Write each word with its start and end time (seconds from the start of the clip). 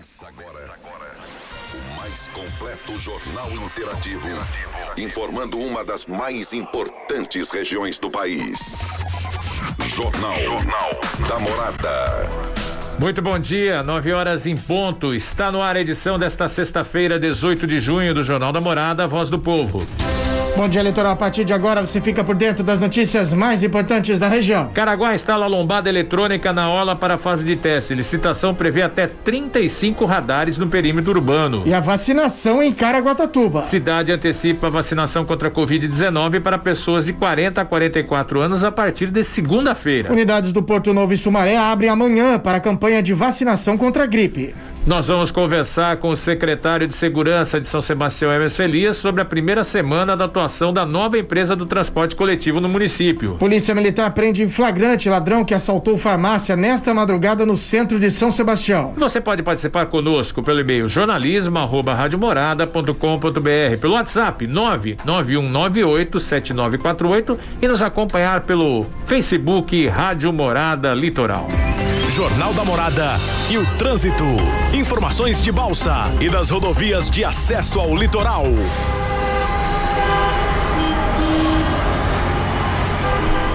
Começa 0.00 0.28
agora. 0.28 0.70
O 1.74 2.00
mais 2.00 2.26
completo 2.28 2.98
jornal 2.98 3.52
interativo. 3.52 4.28
Informando 4.96 5.58
uma 5.58 5.84
das 5.84 6.06
mais 6.06 6.54
importantes 6.54 7.50
regiões 7.50 7.98
do 7.98 8.10
país. 8.10 9.04
Jornal. 9.94 10.38
Jornal 10.38 10.90
da 11.28 11.38
Morada. 11.38 12.30
Muito 12.98 13.20
bom 13.20 13.38
dia, 13.38 13.82
9 13.82 14.12
horas 14.14 14.46
em 14.46 14.56
ponto. 14.56 15.14
Está 15.14 15.52
no 15.52 15.60
ar 15.60 15.76
a 15.76 15.80
edição 15.82 16.18
desta 16.18 16.48
sexta-feira, 16.48 17.20
18 17.20 17.66
de 17.66 17.78
junho, 17.78 18.14
do 18.14 18.24
Jornal 18.24 18.54
da 18.54 18.60
Morada, 18.60 19.06
Voz 19.06 19.28
do 19.28 19.38
Povo. 19.38 19.86
Bom 20.60 20.68
dia, 20.68 20.82
eleitoral. 20.82 21.12
A 21.12 21.16
partir 21.16 21.42
de 21.42 21.54
agora 21.54 21.80
você 21.80 22.02
fica 22.02 22.22
por 22.22 22.34
dentro 22.34 22.62
das 22.62 22.78
notícias 22.78 23.32
mais 23.32 23.62
importantes 23.62 24.18
da 24.18 24.28
região. 24.28 24.68
Caraguá 24.74 25.14
instala 25.14 25.46
lombada 25.46 25.88
eletrônica 25.88 26.52
na 26.52 26.68
ola 26.68 26.94
para 26.94 27.14
a 27.14 27.18
fase 27.18 27.44
de 27.44 27.56
teste. 27.56 27.94
Licitação 27.94 28.54
prevê 28.54 28.82
até 28.82 29.06
35 29.06 30.04
radares 30.04 30.58
no 30.58 30.66
perímetro 30.66 31.12
urbano. 31.12 31.62
E 31.64 31.72
a 31.72 31.80
vacinação 31.80 32.62
em 32.62 32.74
Caraguatatuba. 32.74 33.64
Cidade 33.64 34.12
antecipa 34.12 34.66
a 34.66 34.70
vacinação 34.70 35.24
contra 35.24 35.48
a 35.48 35.50
Covid-19 35.50 36.42
para 36.42 36.58
pessoas 36.58 37.06
de 37.06 37.14
40 37.14 37.62
a 37.62 37.64
44 37.64 38.40
anos 38.40 38.62
a 38.62 38.70
partir 38.70 39.06
de 39.06 39.24
segunda-feira. 39.24 40.12
Unidades 40.12 40.52
do 40.52 40.62
Porto 40.62 40.92
Novo 40.92 41.14
e 41.14 41.16
Sumaré 41.16 41.56
abrem 41.56 41.88
amanhã 41.88 42.38
para 42.38 42.58
a 42.58 42.60
campanha 42.60 43.02
de 43.02 43.14
vacinação 43.14 43.78
contra 43.78 44.04
a 44.04 44.06
gripe. 44.06 44.54
Nós 44.86 45.08
vamos 45.08 45.30
conversar 45.30 45.98
com 45.98 46.08
o 46.08 46.16
secretário 46.16 46.88
de 46.88 46.94
Segurança 46.94 47.60
de 47.60 47.68
São 47.68 47.82
Sebastião, 47.82 48.32
Emerson 48.32 48.62
Elias, 48.62 48.96
sobre 48.96 49.20
a 49.20 49.26
primeira 49.26 49.62
semana 49.62 50.16
da 50.16 50.24
atuação 50.24 50.72
da 50.72 50.86
nova 50.86 51.18
empresa 51.18 51.54
do 51.54 51.66
transporte 51.66 52.16
coletivo 52.16 52.62
no 52.62 52.68
município. 52.68 53.34
Polícia 53.34 53.74
Militar 53.74 54.10
prende 54.14 54.42
em 54.42 54.48
flagrante 54.48 55.10
ladrão 55.10 55.44
que 55.44 55.52
assaltou 55.52 55.98
farmácia 55.98 56.56
nesta 56.56 56.94
madrugada 56.94 57.44
no 57.44 57.58
centro 57.58 58.00
de 58.00 58.10
São 58.10 58.30
Sebastião. 58.30 58.94
Você 58.96 59.20
pode 59.20 59.42
participar 59.42 59.84
conosco 59.86 60.42
pelo 60.42 60.60
e-mail 60.60 60.88
jornalismo@radiomorada.com.br, 60.88 63.80
pelo 63.80 63.92
WhatsApp 63.92 64.46
991987948 64.46 67.36
e 67.60 67.68
nos 67.68 67.82
acompanhar 67.82 68.40
pelo 68.40 68.86
Facebook 69.04 69.86
Rádio 69.88 70.32
Morada 70.32 70.94
Litoral. 70.94 71.46
Jornal 72.10 72.52
da 72.52 72.64
Morada 72.64 73.12
e 73.48 73.56
o 73.56 73.64
trânsito. 73.76 74.24
Informações 74.74 75.40
de 75.40 75.52
Balsa 75.52 76.12
e 76.20 76.28
das 76.28 76.50
rodovias 76.50 77.08
de 77.08 77.24
acesso 77.24 77.78
ao 77.78 77.94
litoral. 77.94 78.46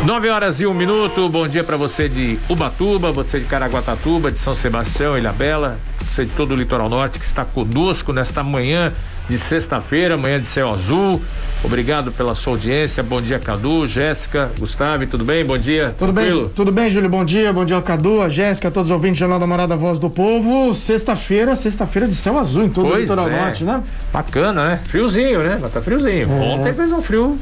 Nove 0.05 0.29
horas 0.29 0.61
e 0.61 0.65
um 0.65 0.73
minuto. 0.73 1.27
Bom 1.27 1.45
dia 1.49 1.65
para 1.65 1.75
você 1.75 2.07
de 2.07 2.39
Ubatuba, 2.47 3.11
você 3.11 3.41
de 3.41 3.45
Caraguatatuba, 3.45 4.31
de 4.31 4.39
São 4.39 4.55
Sebastião, 4.55 5.17
Ilha 5.17 5.33
Bela, 5.33 5.77
você 5.99 6.23
de 6.23 6.31
todo 6.31 6.53
o 6.53 6.55
litoral 6.55 6.87
norte 6.87 7.19
que 7.19 7.25
está 7.25 7.43
conosco 7.43 8.13
nesta 8.13 8.41
manhã 8.41 8.93
de 9.27 9.37
sexta-feira, 9.37 10.17
manhã 10.17 10.39
de 10.39 10.47
céu 10.47 10.73
azul. 10.73 11.21
Obrigado 11.63 12.11
pela 12.11 12.35
sua 12.35 12.53
audiência. 12.53 13.01
Bom 13.01 13.21
dia, 13.21 13.39
Cadu, 13.39 13.87
Jéssica, 13.87 14.51
Gustavo, 14.59 15.05
tudo 15.07 15.23
bem? 15.23 15.43
Bom 15.43 15.57
dia. 15.57 15.95
Tudo 15.97 16.13
Tranquilo? 16.13 16.41
bem? 16.41 16.51
Tudo 16.55 16.71
bem, 16.71 16.89
Júlio? 16.89 17.09
Bom 17.09 17.25
dia. 17.25 17.51
Bom 17.51 17.65
dia, 17.65 17.81
Cadu, 17.81 18.21
a 18.21 18.29
Jéssica, 18.29 18.69
todos 18.69 18.91
os 18.91 18.95
ouvintes 18.95 19.17
do 19.17 19.21
Jornal 19.21 19.39
da 19.39 19.47
Morada 19.47 19.75
Voz 19.75 19.97
do 19.97 20.09
Povo. 20.09 20.75
Sexta-feira, 20.75 21.55
sexta-feira 21.55 22.07
de 22.07 22.15
céu 22.15 22.37
azul 22.37 22.65
em 22.65 22.69
todo 22.69 22.87
pois 22.87 22.97
o 22.97 23.01
litoral 23.01 23.29
é. 23.29 23.41
norte, 23.41 23.63
né? 23.63 23.83
Bacana, 24.13 24.69
né? 24.69 24.79
Friozinho, 24.85 25.41
né? 25.41 25.57
Mas 25.59 25.73
tá 25.73 25.81
friozinho. 25.81 26.29
É. 26.31 26.53
Ontem 26.53 26.73
fez 26.73 26.91
um 26.91 27.01
frio 27.01 27.39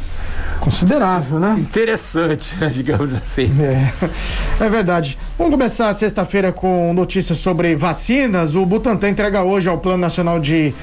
considerável, 0.64 1.40
né? 1.40 1.58
Interessante, 1.60 2.56
né? 2.56 2.70
digamos 2.74 3.14
assim. 3.14 3.52
É, 3.62 4.64
é 4.64 4.70
verdade. 4.70 5.18
Vamos 5.38 5.52
começar 5.52 5.94
sexta-feira 5.94 6.54
com 6.54 6.94
notícias 6.94 7.40
sobre 7.40 7.76
vacinas. 7.76 8.56
O 8.56 8.66
Butantan 8.66 9.10
entrega 9.10 9.44
hoje 9.44 9.68
ao 9.68 9.78
Plano 9.78 9.98
Nacional 9.98 10.40
de, 10.40 10.74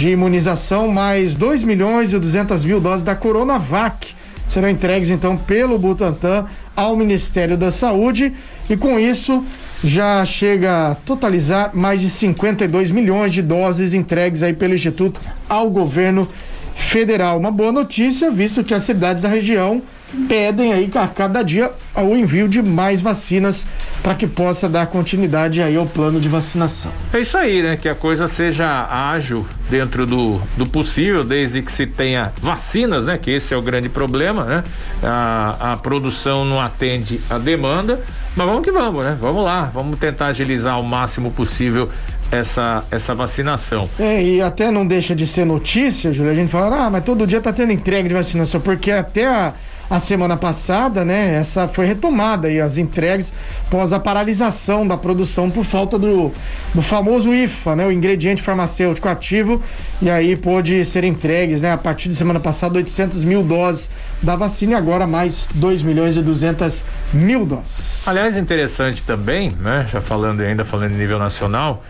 de 0.00 0.08
Imunização 0.08 0.88
mais 0.88 1.34
2 1.34 1.62
milhões 1.62 2.14
e 2.14 2.18
200 2.18 2.64
mil 2.64 2.80
doses 2.80 3.04
da 3.04 3.14
Coronavac. 3.14 4.14
Serão 4.48 4.70
entregues 4.70 5.10
então 5.10 5.36
pelo 5.36 5.78
Butantan 5.78 6.46
ao 6.74 6.96
Ministério 6.96 7.54
da 7.54 7.70
Saúde 7.70 8.32
e 8.70 8.78
com 8.78 8.98
isso 8.98 9.44
já 9.84 10.24
chega 10.24 10.92
a 10.92 10.94
totalizar 10.94 11.72
mais 11.74 12.00
de 12.00 12.08
52 12.08 12.90
milhões 12.90 13.34
de 13.34 13.42
doses 13.42 13.92
entregues 13.92 14.42
aí 14.42 14.54
pelo 14.54 14.74
Instituto 14.74 15.20
ao 15.46 15.68
governo 15.68 16.26
federal. 16.74 17.38
Uma 17.38 17.50
boa 17.50 17.70
notícia, 17.70 18.30
visto 18.30 18.64
que 18.64 18.72
as 18.72 18.84
cidades 18.84 19.20
da 19.20 19.28
região 19.28 19.82
pedem 20.28 20.72
aí 20.72 20.90
a 20.94 21.08
cada 21.08 21.42
dia 21.42 21.70
o 21.94 22.16
envio 22.16 22.48
de 22.48 22.62
mais 22.62 23.00
vacinas 23.00 23.66
para 24.02 24.14
que 24.14 24.26
possa 24.26 24.68
dar 24.68 24.86
continuidade 24.86 25.62
aí 25.62 25.76
ao 25.76 25.86
plano 25.86 26.20
de 26.20 26.28
vacinação. 26.28 26.90
É 27.12 27.20
isso 27.20 27.36
aí, 27.36 27.62
né? 27.62 27.76
Que 27.76 27.88
a 27.88 27.94
coisa 27.94 28.26
seja 28.26 28.86
ágil 29.12 29.46
dentro 29.68 30.06
do, 30.06 30.40
do 30.56 30.66
possível, 30.66 31.22
desde 31.22 31.62
que 31.62 31.70
se 31.70 31.86
tenha 31.86 32.32
vacinas, 32.40 33.04
né? 33.04 33.18
Que 33.18 33.30
esse 33.30 33.52
é 33.52 33.56
o 33.56 33.62
grande 33.62 33.88
problema, 33.88 34.44
né? 34.44 34.62
A, 35.02 35.72
a 35.72 35.76
produção 35.76 36.44
não 36.44 36.60
atende 36.60 37.20
a 37.28 37.38
demanda, 37.38 38.00
mas 38.36 38.46
vamos 38.46 38.64
que 38.64 38.72
vamos, 38.72 39.04
né? 39.04 39.16
Vamos 39.20 39.44
lá, 39.44 39.64
vamos 39.64 39.98
tentar 39.98 40.26
agilizar 40.26 40.80
o 40.80 40.82
máximo 40.82 41.30
possível 41.30 41.88
essa, 42.30 42.84
essa 42.90 43.14
vacinação. 43.14 43.88
É, 43.98 44.22
e 44.22 44.40
até 44.40 44.70
não 44.70 44.86
deixa 44.86 45.14
de 45.14 45.26
ser 45.26 45.44
notícia, 45.44 46.12
Júlia, 46.12 46.32
a 46.32 46.34
gente 46.34 46.50
fala, 46.50 46.86
ah, 46.86 46.90
mas 46.90 47.04
todo 47.04 47.26
dia 47.26 47.40
tá 47.40 47.52
tendo 47.52 47.72
entrega 47.72 48.08
de 48.08 48.14
vacinação, 48.14 48.60
porque 48.60 48.90
até 48.90 49.26
a, 49.26 49.52
a 49.90 49.98
semana 49.98 50.36
passada, 50.36 51.04
né, 51.04 51.34
essa 51.34 51.66
foi 51.66 51.84
retomada 51.84 52.46
aí 52.46 52.60
as 52.60 52.78
entregas 52.78 53.32
após 53.66 53.92
a 53.92 53.98
paralisação 53.98 54.86
da 54.86 54.96
produção 54.96 55.50
por 55.50 55.64
falta 55.64 55.98
do, 55.98 56.32
do 56.72 56.80
famoso 56.80 57.34
IFA, 57.34 57.74
né, 57.74 57.86
o 57.86 57.90
ingrediente 57.90 58.40
farmacêutico 58.40 59.08
ativo, 59.08 59.60
e 60.00 60.08
aí 60.08 60.36
pôde 60.36 60.84
ser 60.84 61.02
entregues, 61.02 61.60
né, 61.60 61.72
a 61.72 61.78
partir 61.78 62.08
de 62.08 62.14
semana 62.14 62.38
passada 62.38 62.76
800 62.76 63.24
mil 63.24 63.42
doses 63.42 63.90
da 64.22 64.36
vacina 64.36 64.72
e 64.72 64.74
agora 64.76 65.08
mais 65.08 65.48
2 65.54 65.82
milhões 65.82 66.16
e 66.16 66.22
200 66.22 66.84
mil 67.12 67.44
doses. 67.44 68.06
Aliás, 68.06 68.36
interessante 68.36 69.02
também, 69.02 69.50
né, 69.60 69.88
já 69.92 70.00
falando 70.00 70.40
ainda 70.40 70.64
falando 70.64 70.92
em 70.92 70.98
nível 70.98 71.18
nacional, 71.18 71.82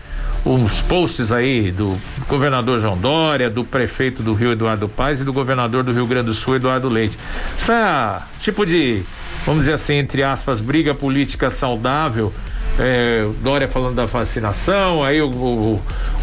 os 0.43 0.81
posts 0.81 1.31
aí 1.31 1.71
do 1.71 1.97
governador 2.27 2.79
João 2.79 2.97
Dória, 2.97 3.49
do 3.49 3.63
prefeito 3.63 4.23
do 4.23 4.33
Rio 4.33 4.51
Eduardo 4.51 4.89
Paes 4.89 5.21
e 5.21 5.23
do 5.23 5.31
governador 5.31 5.83
do 5.83 5.91
Rio 5.91 6.07
Grande 6.07 6.27
do 6.27 6.33
Sul 6.33 6.55
Eduardo 6.55 6.89
Leite. 6.89 7.17
Essa 7.57 8.27
tipo 8.39 8.65
de, 8.65 9.03
vamos 9.45 9.61
dizer 9.61 9.73
assim, 9.73 9.93
entre 9.95 10.23
aspas, 10.23 10.59
briga 10.59 10.93
política 10.95 11.51
saudável. 11.51 12.33
É, 12.79 13.27
Dória 13.41 13.67
falando 13.67 13.95
da 13.95 14.05
vacinação, 14.05 15.03
aí 15.03 15.21
o, 15.21 15.29
o, 15.29 15.81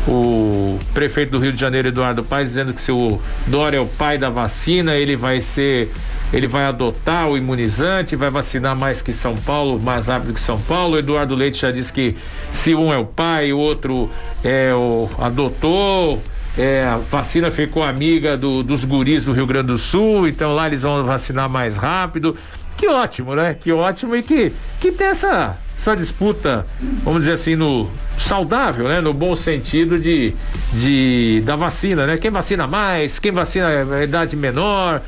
o, 0.09 0.78
prefeito 0.94 1.32
do 1.32 1.38
Rio 1.38 1.53
de 1.53 1.60
Janeiro, 1.60 1.88
Eduardo 1.88 2.25
Paes, 2.25 2.48
dizendo 2.48 2.72
que 2.72 2.81
se 2.81 2.91
o 2.91 3.20
Dória 3.47 3.76
é 3.76 3.81
o 3.81 3.86
pai 3.86 4.16
da 4.16 4.31
vacina, 4.31 4.97
ele 4.97 5.14
vai 5.14 5.41
ser 5.41 5.91
ele 6.32 6.47
vai 6.47 6.64
adotar 6.64 7.28
o 7.28 7.38
imunizante, 7.38 8.14
vai 8.14 8.28
vacinar 8.28 8.76
mais 8.76 9.00
que 9.00 9.12
São 9.12 9.34
Paulo, 9.34 9.81
mais 9.81 10.06
rápido 10.06 10.34
que 10.34 10.41
São 10.41 10.60
Paulo. 10.60 10.98
Eduardo 10.98 11.34
Leite 11.34 11.62
já 11.62 11.70
disse 11.70 11.92
que 11.92 12.16
se 12.53 12.75
um 12.75 12.92
é 12.92 12.98
o 12.98 13.06
pai, 13.06 13.53
o 13.53 13.58
outro 13.58 14.10
é 14.44 14.72
o 14.75 15.08
adotou. 15.19 16.22
É, 16.56 16.84
a 16.84 16.98
vacina 16.98 17.50
ficou 17.50 17.82
amiga 17.82 18.37
do, 18.37 18.62
dos 18.62 18.84
guris 18.84 19.25
do 19.25 19.32
Rio 19.32 19.47
Grande 19.47 19.69
do 19.69 19.78
Sul, 19.78 20.26
então 20.26 20.54
lá 20.54 20.66
eles 20.66 20.82
vão 20.82 21.03
vacinar 21.04 21.48
mais 21.48 21.76
rápido. 21.76 22.37
Que 22.76 22.88
ótimo, 22.88 23.34
né? 23.34 23.54
Que 23.54 23.72
ótimo 23.72 24.14
e 24.14 24.22
que, 24.22 24.53
que 24.81 24.92
tem 24.92 25.08
essa, 25.08 25.56
essa 25.78 25.94
disputa, 25.94 26.66
vamos 27.04 27.20
dizer 27.20 27.34
assim, 27.34 27.54
no 27.54 27.88
saudável, 28.18 28.88
né? 28.88 29.00
No 29.00 29.14
bom 29.14 29.36
sentido 29.36 29.96
de, 29.96 30.34
de 30.74 31.40
da 31.44 31.54
vacina, 31.54 32.04
né? 32.04 32.18
Quem 32.18 32.32
vacina 32.32 32.66
mais, 32.66 33.20
quem 33.20 33.30
vacina 33.30 33.68
a 33.94 34.02
idade 34.02 34.34
menor, 34.34 35.00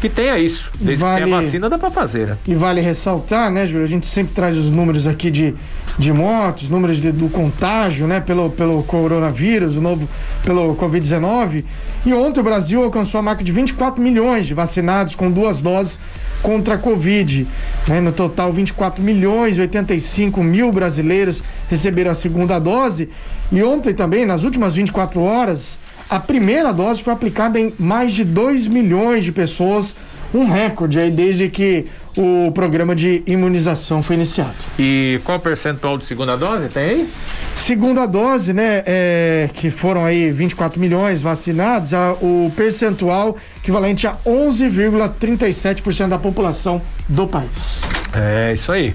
que 0.00 0.08
tenha 0.08 0.38
isso. 0.38 0.70
Desde 0.78 1.02
vale, 1.02 1.24
que 1.24 1.30
tenha 1.30 1.42
vacina, 1.42 1.70
dá 1.70 1.78
para 1.78 1.90
fazer. 1.90 2.26
Né? 2.28 2.38
E 2.46 2.54
vale 2.54 2.80
ressaltar, 2.80 3.50
né, 3.50 3.66
Júlio? 3.66 3.84
A 3.84 3.88
gente 3.88 4.06
sempre 4.06 4.34
traz 4.34 4.56
os 4.56 4.70
números 4.70 5.06
aqui 5.06 5.30
de, 5.30 5.54
de 5.98 6.12
mortes, 6.12 6.68
números 6.68 6.98
de, 6.98 7.10
do 7.12 7.28
contágio, 7.28 8.06
né, 8.06 8.20
pelo, 8.20 8.50
pelo 8.50 8.82
coronavírus, 8.82 9.76
o 9.76 9.80
novo, 9.80 10.08
pelo 10.44 10.74
Covid-19. 10.76 11.64
E 12.04 12.12
ontem 12.12 12.40
o 12.40 12.42
Brasil 12.42 12.84
alcançou 12.84 13.18
a 13.18 13.22
marca 13.22 13.42
de 13.42 13.50
24 13.50 14.00
milhões 14.00 14.46
de 14.46 14.54
vacinados 14.54 15.14
com 15.14 15.30
duas 15.30 15.60
doses 15.60 15.98
contra 16.42 16.74
a 16.74 16.78
Covid. 16.78 17.46
Né? 17.88 18.00
No 18.00 18.12
total, 18.12 18.52
24 18.52 19.02
milhões 19.02 19.56
e 19.56 19.60
85 19.62 20.42
mil 20.42 20.70
brasileiros 20.70 21.42
receberam 21.68 22.10
a 22.10 22.14
segunda 22.14 22.58
dose. 22.58 23.08
E 23.50 23.62
ontem 23.62 23.94
também, 23.94 24.26
nas 24.26 24.44
últimas 24.44 24.74
24 24.74 25.20
horas, 25.20 25.78
a 26.08 26.20
primeira 26.20 26.72
dose 26.72 27.02
foi 27.02 27.12
aplicada 27.12 27.58
em 27.58 27.72
mais 27.78 28.12
de 28.12 28.24
2 28.24 28.68
milhões 28.68 29.24
de 29.24 29.32
pessoas, 29.32 29.94
um 30.32 30.44
recorde 30.44 30.98
aí 30.98 31.10
desde 31.10 31.48
que 31.48 31.86
o 32.16 32.50
programa 32.52 32.94
de 32.94 33.22
imunização 33.26 34.02
foi 34.02 34.16
iniciado. 34.16 34.54
E 34.78 35.20
qual 35.24 35.38
percentual 35.38 35.98
de 35.98 36.06
segunda 36.06 36.36
dose? 36.36 36.68
Tem 36.68 36.82
aí? 36.82 37.10
Segunda 37.54 38.06
dose, 38.06 38.52
né? 38.52 38.82
É, 38.86 39.50
que 39.52 39.70
foram 39.70 40.04
aí 40.04 40.32
24 40.32 40.80
milhões 40.80 41.22
vacinados, 41.22 41.92
a, 41.92 42.12
o 42.14 42.50
percentual 42.56 43.36
equivalente 43.58 44.06
a 44.06 44.14
11,37% 44.26 46.08
da 46.08 46.18
população 46.18 46.80
do 47.08 47.26
país. 47.26 47.95
É, 48.12 48.52
isso 48.52 48.72
aí. 48.72 48.94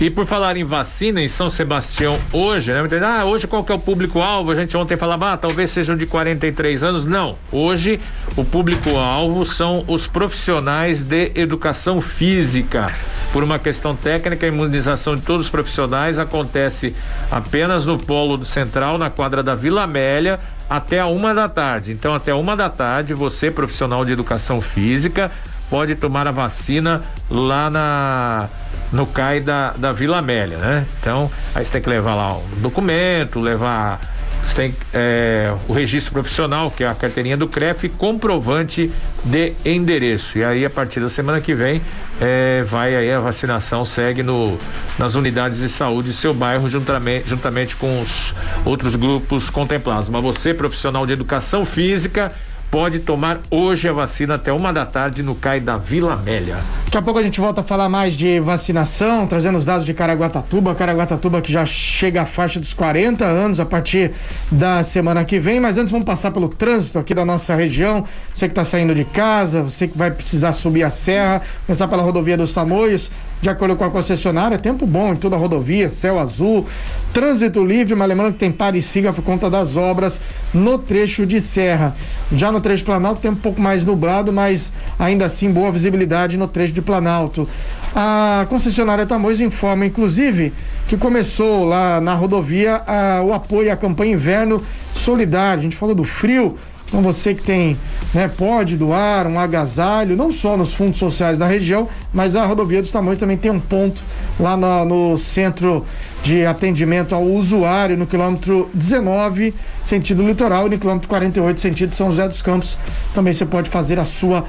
E 0.00 0.10
por 0.10 0.26
falar 0.26 0.56
em 0.56 0.64
vacina, 0.64 1.20
em 1.20 1.28
São 1.28 1.48
Sebastião, 1.48 2.18
hoje, 2.32 2.72
né? 2.72 2.80
Ah, 3.04 3.24
hoje 3.24 3.46
qual 3.46 3.62
que 3.62 3.70
é 3.70 3.74
o 3.74 3.78
público-alvo? 3.78 4.50
A 4.50 4.54
gente 4.54 4.76
ontem 4.76 4.96
falava, 4.96 5.32
ah, 5.32 5.36
talvez 5.36 5.70
sejam 5.70 5.96
de 5.96 6.06
43 6.06 6.82
anos. 6.82 7.06
Não. 7.06 7.38
Hoje, 7.52 8.00
o 8.36 8.44
público-alvo 8.44 9.44
são 9.44 9.84
os 9.86 10.06
profissionais 10.06 11.02
de 11.02 11.30
educação 11.34 12.00
física. 12.00 12.92
Por 13.32 13.44
uma 13.44 13.58
questão 13.58 13.94
técnica, 13.94 14.44
a 14.44 14.48
imunização 14.48 15.14
de 15.14 15.22
todos 15.22 15.46
os 15.46 15.50
profissionais 15.50 16.18
acontece 16.18 16.94
apenas 17.30 17.86
no 17.86 17.96
polo 17.96 18.44
central, 18.44 18.98
na 18.98 19.08
quadra 19.08 19.42
da 19.42 19.54
Vila 19.54 19.84
Amélia, 19.84 20.40
até 20.68 20.98
a 20.98 21.06
uma 21.06 21.32
da 21.32 21.48
tarde. 21.48 21.92
Então, 21.92 22.14
até 22.14 22.34
uma 22.34 22.56
da 22.56 22.68
tarde, 22.68 23.14
você, 23.14 23.50
profissional 23.50 24.04
de 24.04 24.12
educação 24.12 24.60
física, 24.60 25.30
pode 25.72 25.94
tomar 25.94 26.28
a 26.28 26.30
vacina 26.30 27.00
lá 27.30 27.70
na 27.70 28.46
no 28.92 29.06
CAI 29.06 29.40
da, 29.40 29.70
da 29.70 29.90
Vila 29.90 30.18
Amélia, 30.18 30.58
né? 30.58 30.86
Então, 31.00 31.30
aí 31.54 31.64
você 31.64 31.72
tem 31.72 31.80
que 31.80 31.88
levar 31.88 32.14
lá 32.14 32.36
um 32.36 32.60
documento, 32.60 33.40
levar 33.40 33.98
você 34.44 34.54
tem 34.54 34.76
é, 34.92 35.50
o 35.66 35.72
registro 35.72 36.12
profissional, 36.12 36.70
que 36.70 36.84
é 36.84 36.88
a 36.88 36.94
carteirinha 36.94 37.38
do 37.38 37.48
CREF, 37.48 37.88
comprovante 37.88 38.92
de 39.24 39.54
endereço. 39.64 40.36
E 40.36 40.44
aí, 40.44 40.62
a 40.66 40.68
partir 40.68 41.00
da 41.00 41.08
semana 41.08 41.40
que 41.40 41.54
vem, 41.54 41.80
é, 42.20 42.62
vai 42.64 42.94
aí 42.94 43.10
a 43.10 43.20
vacinação, 43.20 43.82
segue 43.84 44.22
no, 44.22 44.58
nas 44.98 45.14
unidades 45.14 45.60
de 45.60 45.70
saúde 45.70 46.08
do 46.08 46.14
seu 46.14 46.34
bairro, 46.34 46.68
juntamente, 46.68 47.30
juntamente 47.30 47.76
com 47.76 48.02
os 48.02 48.34
outros 48.64 48.94
grupos 48.94 49.48
contemplados. 49.48 50.10
Mas 50.10 50.22
você, 50.22 50.52
profissional 50.52 51.06
de 51.06 51.12
educação 51.14 51.64
física, 51.64 52.30
pode 52.72 53.00
tomar 53.00 53.42
hoje 53.50 53.86
a 53.86 53.92
vacina 53.92 54.36
até 54.36 54.50
uma 54.50 54.72
da 54.72 54.86
tarde 54.86 55.22
no 55.22 55.34
CAI 55.34 55.60
da 55.60 55.76
Vila 55.76 56.14
Amélia. 56.14 56.56
Daqui 56.86 56.96
a 56.96 57.02
pouco 57.02 57.20
a 57.20 57.22
gente 57.22 57.38
volta 57.38 57.60
a 57.60 57.64
falar 57.64 57.86
mais 57.86 58.14
de 58.14 58.40
vacinação, 58.40 59.26
trazendo 59.26 59.58
os 59.58 59.66
dados 59.66 59.84
de 59.84 59.92
Caraguatatuba. 59.92 60.74
Caraguatatuba 60.74 61.42
que 61.42 61.52
já 61.52 61.66
chega 61.66 62.22
à 62.22 62.24
faixa 62.24 62.58
dos 62.58 62.72
40 62.72 63.26
anos 63.26 63.60
a 63.60 63.66
partir 63.66 64.12
da 64.50 64.82
semana 64.82 65.22
que 65.22 65.38
vem. 65.38 65.60
Mas 65.60 65.76
antes 65.76 65.90
vamos 65.90 66.06
passar 66.06 66.30
pelo 66.30 66.48
trânsito 66.48 66.98
aqui 66.98 67.12
da 67.12 67.26
nossa 67.26 67.54
região. 67.54 68.06
Você 68.32 68.46
que 68.46 68.52
está 68.52 68.64
saindo 68.64 68.94
de 68.94 69.04
casa, 69.04 69.62
você 69.62 69.86
que 69.86 69.98
vai 69.98 70.10
precisar 70.10 70.54
subir 70.54 70.82
a 70.82 70.88
serra, 70.88 71.42
começar 71.66 71.86
pela 71.88 72.02
rodovia 72.02 72.38
dos 72.38 72.54
Tamoios 72.54 73.10
de 73.42 73.50
acordo 73.50 73.74
com 73.74 73.82
a 73.82 73.90
concessionária, 73.90 74.56
tempo 74.56 74.86
bom 74.86 75.12
em 75.12 75.16
toda 75.16 75.34
a 75.34 75.38
rodovia, 75.38 75.88
céu 75.88 76.16
azul, 76.16 76.64
trânsito 77.12 77.64
livre, 77.64 77.92
mas 77.96 78.08
lembrando 78.08 78.34
que 78.34 78.38
tem 78.38 78.52
pare 78.52 78.78
e 78.78 78.82
siga 78.82 79.12
por 79.12 79.24
conta 79.24 79.50
das 79.50 79.76
obras 79.76 80.20
no 80.54 80.78
trecho 80.78 81.26
de 81.26 81.40
serra. 81.40 81.96
Já 82.30 82.52
no 82.52 82.60
trecho 82.60 82.84
Planalto 82.84 83.20
tem 83.20 83.32
um 83.32 83.34
pouco 83.34 83.60
mais 83.60 83.84
nublado, 83.84 84.32
mas 84.32 84.72
ainda 84.96 85.24
assim 85.24 85.50
boa 85.50 85.72
visibilidade 85.72 86.36
no 86.36 86.46
trecho 86.46 86.72
de 86.72 86.80
Planalto. 86.80 87.48
A 87.96 88.46
concessionária 88.48 89.04
Tamoios 89.04 89.40
informa, 89.40 89.84
inclusive, 89.84 90.52
que 90.86 90.96
começou 90.96 91.64
lá 91.64 92.00
na 92.00 92.14
rodovia 92.14 92.80
a, 92.86 93.22
o 93.22 93.32
apoio 93.32 93.72
à 93.72 93.76
campanha 93.76 94.12
Inverno 94.12 94.62
Solidário. 94.94 95.58
A 95.58 95.62
gente 95.64 95.76
falou 95.76 95.96
do 95.96 96.04
frio, 96.04 96.56
então 96.92 97.00
você 97.00 97.34
que 97.34 97.42
tem, 97.42 97.74
né, 98.12 98.28
pode 98.28 98.76
doar 98.76 99.26
um 99.26 99.40
agasalho, 99.40 100.14
não 100.14 100.30
só 100.30 100.58
nos 100.58 100.74
fundos 100.74 100.98
sociais 100.98 101.38
da 101.38 101.46
região, 101.46 101.88
mas 102.12 102.36
a 102.36 102.44
rodovia 102.44 102.82
dos 102.82 102.92
Tamanhos 102.92 103.18
também 103.18 103.38
tem 103.38 103.50
um 103.50 103.58
ponto 103.58 104.02
lá 104.38 104.58
no, 104.84 105.16
centro 105.16 105.86
de 106.22 106.44
atendimento 106.44 107.14
ao 107.14 107.22
usuário 107.22 107.96
no 107.96 108.06
quilômetro 108.06 108.68
19, 108.74 109.54
sentido 109.82 110.22
litoral, 110.22 110.66
e 110.66 110.70
no 110.70 110.78
quilômetro 110.78 111.08
48, 111.08 111.60
sentido 111.62 111.94
São 111.94 112.10
José 112.10 112.28
dos 112.28 112.42
Campos. 112.42 112.76
Também 113.14 113.32
você 113.32 113.46
pode 113.46 113.70
fazer 113.70 113.98
a 113.98 114.04
sua 114.04 114.44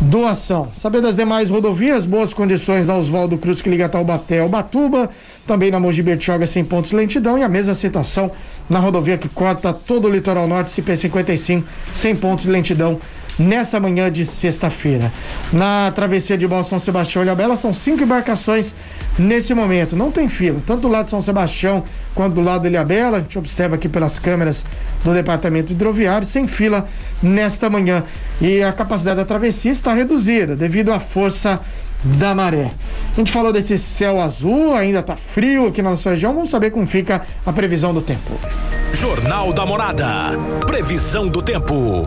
doação. 0.00 0.68
Saber 0.74 1.02
das 1.02 1.14
demais 1.14 1.50
rodovias, 1.50 2.06
boas 2.06 2.32
condições 2.32 2.86
na 2.86 2.96
Oswaldo 2.96 3.36
Cruz 3.36 3.60
que 3.60 3.68
liga 3.68 3.86
Taubaté 3.86 4.40
ao 4.40 4.48
Batuba, 4.48 5.10
também 5.46 5.70
na 5.70 5.78
Mogi 5.78 6.02
Bertioga 6.02 6.46
sem 6.46 6.64
pontos 6.64 6.92
lentidão 6.92 7.36
e 7.36 7.42
a 7.42 7.48
mesma 7.50 7.74
situação 7.74 8.30
na 8.72 8.78
rodovia 8.78 9.18
que 9.18 9.28
corta 9.28 9.70
todo 9.70 10.08
o 10.08 10.10
litoral 10.10 10.48
norte, 10.48 10.70
CP55, 10.70 11.62
sem 11.92 12.16
pontos 12.16 12.46
de 12.46 12.50
lentidão 12.50 12.98
nessa 13.38 13.78
manhã 13.78 14.10
de 14.10 14.24
sexta-feira. 14.24 15.12
Na 15.52 15.92
travessia 15.94 16.38
de 16.38 16.46
Balsão 16.46 16.78
Sebastião 16.78 17.22
e 17.22 17.26
Ilhabela 17.26 17.54
são 17.54 17.74
cinco 17.74 18.02
embarcações 18.02 18.74
nesse 19.18 19.52
momento. 19.52 19.94
Não 19.94 20.10
tem 20.10 20.26
fila, 20.26 20.58
tanto 20.66 20.82
do 20.82 20.88
lado 20.88 21.04
de 21.04 21.10
São 21.10 21.20
Sebastião 21.20 21.84
quanto 22.14 22.34
do 22.34 22.40
lado 22.40 22.62
de 22.62 22.68
Ilhabela. 22.68 23.18
A 23.18 23.20
gente 23.20 23.38
observa 23.38 23.74
aqui 23.74 23.90
pelas 23.90 24.18
câmeras 24.18 24.64
do 25.04 25.12
Departamento 25.12 25.72
Hidroviário, 25.72 26.26
sem 26.26 26.48
fila 26.48 26.88
nesta 27.22 27.68
manhã. 27.68 28.04
E 28.40 28.62
a 28.62 28.72
capacidade 28.72 29.16
da 29.16 29.26
travessia 29.26 29.70
está 29.70 29.92
reduzida 29.92 30.56
devido 30.56 30.92
à 30.92 30.98
força 30.98 31.60
da 32.04 32.34
maré. 32.34 32.70
A 33.12 33.14
gente 33.14 33.30
falou 33.30 33.52
desse 33.52 33.78
céu 33.78 34.20
azul, 34.20 34.74
ainda 34.74 35.02
tá 35.02 35.16
frio 35.16 35.66
aqui 35.66 35.82
na 35.82 35.90
nossa 35.90 36.10
região. 36.10 36.34
Vamos 36.34 36.50
saber 36.50 36.70
como 36.70 36.86
fica 36.86 37.22
a 37.44 37.52
previsão 37.52 37.92
do 37.92 38.00
tempo. 38.00 38.38
Jornal 38.92 39.52
da 39.52 39.66
Morada. 39.66 40.06
Previsão 40.66 41.28
do 41.28 41.42
tempo. 41.42 42.02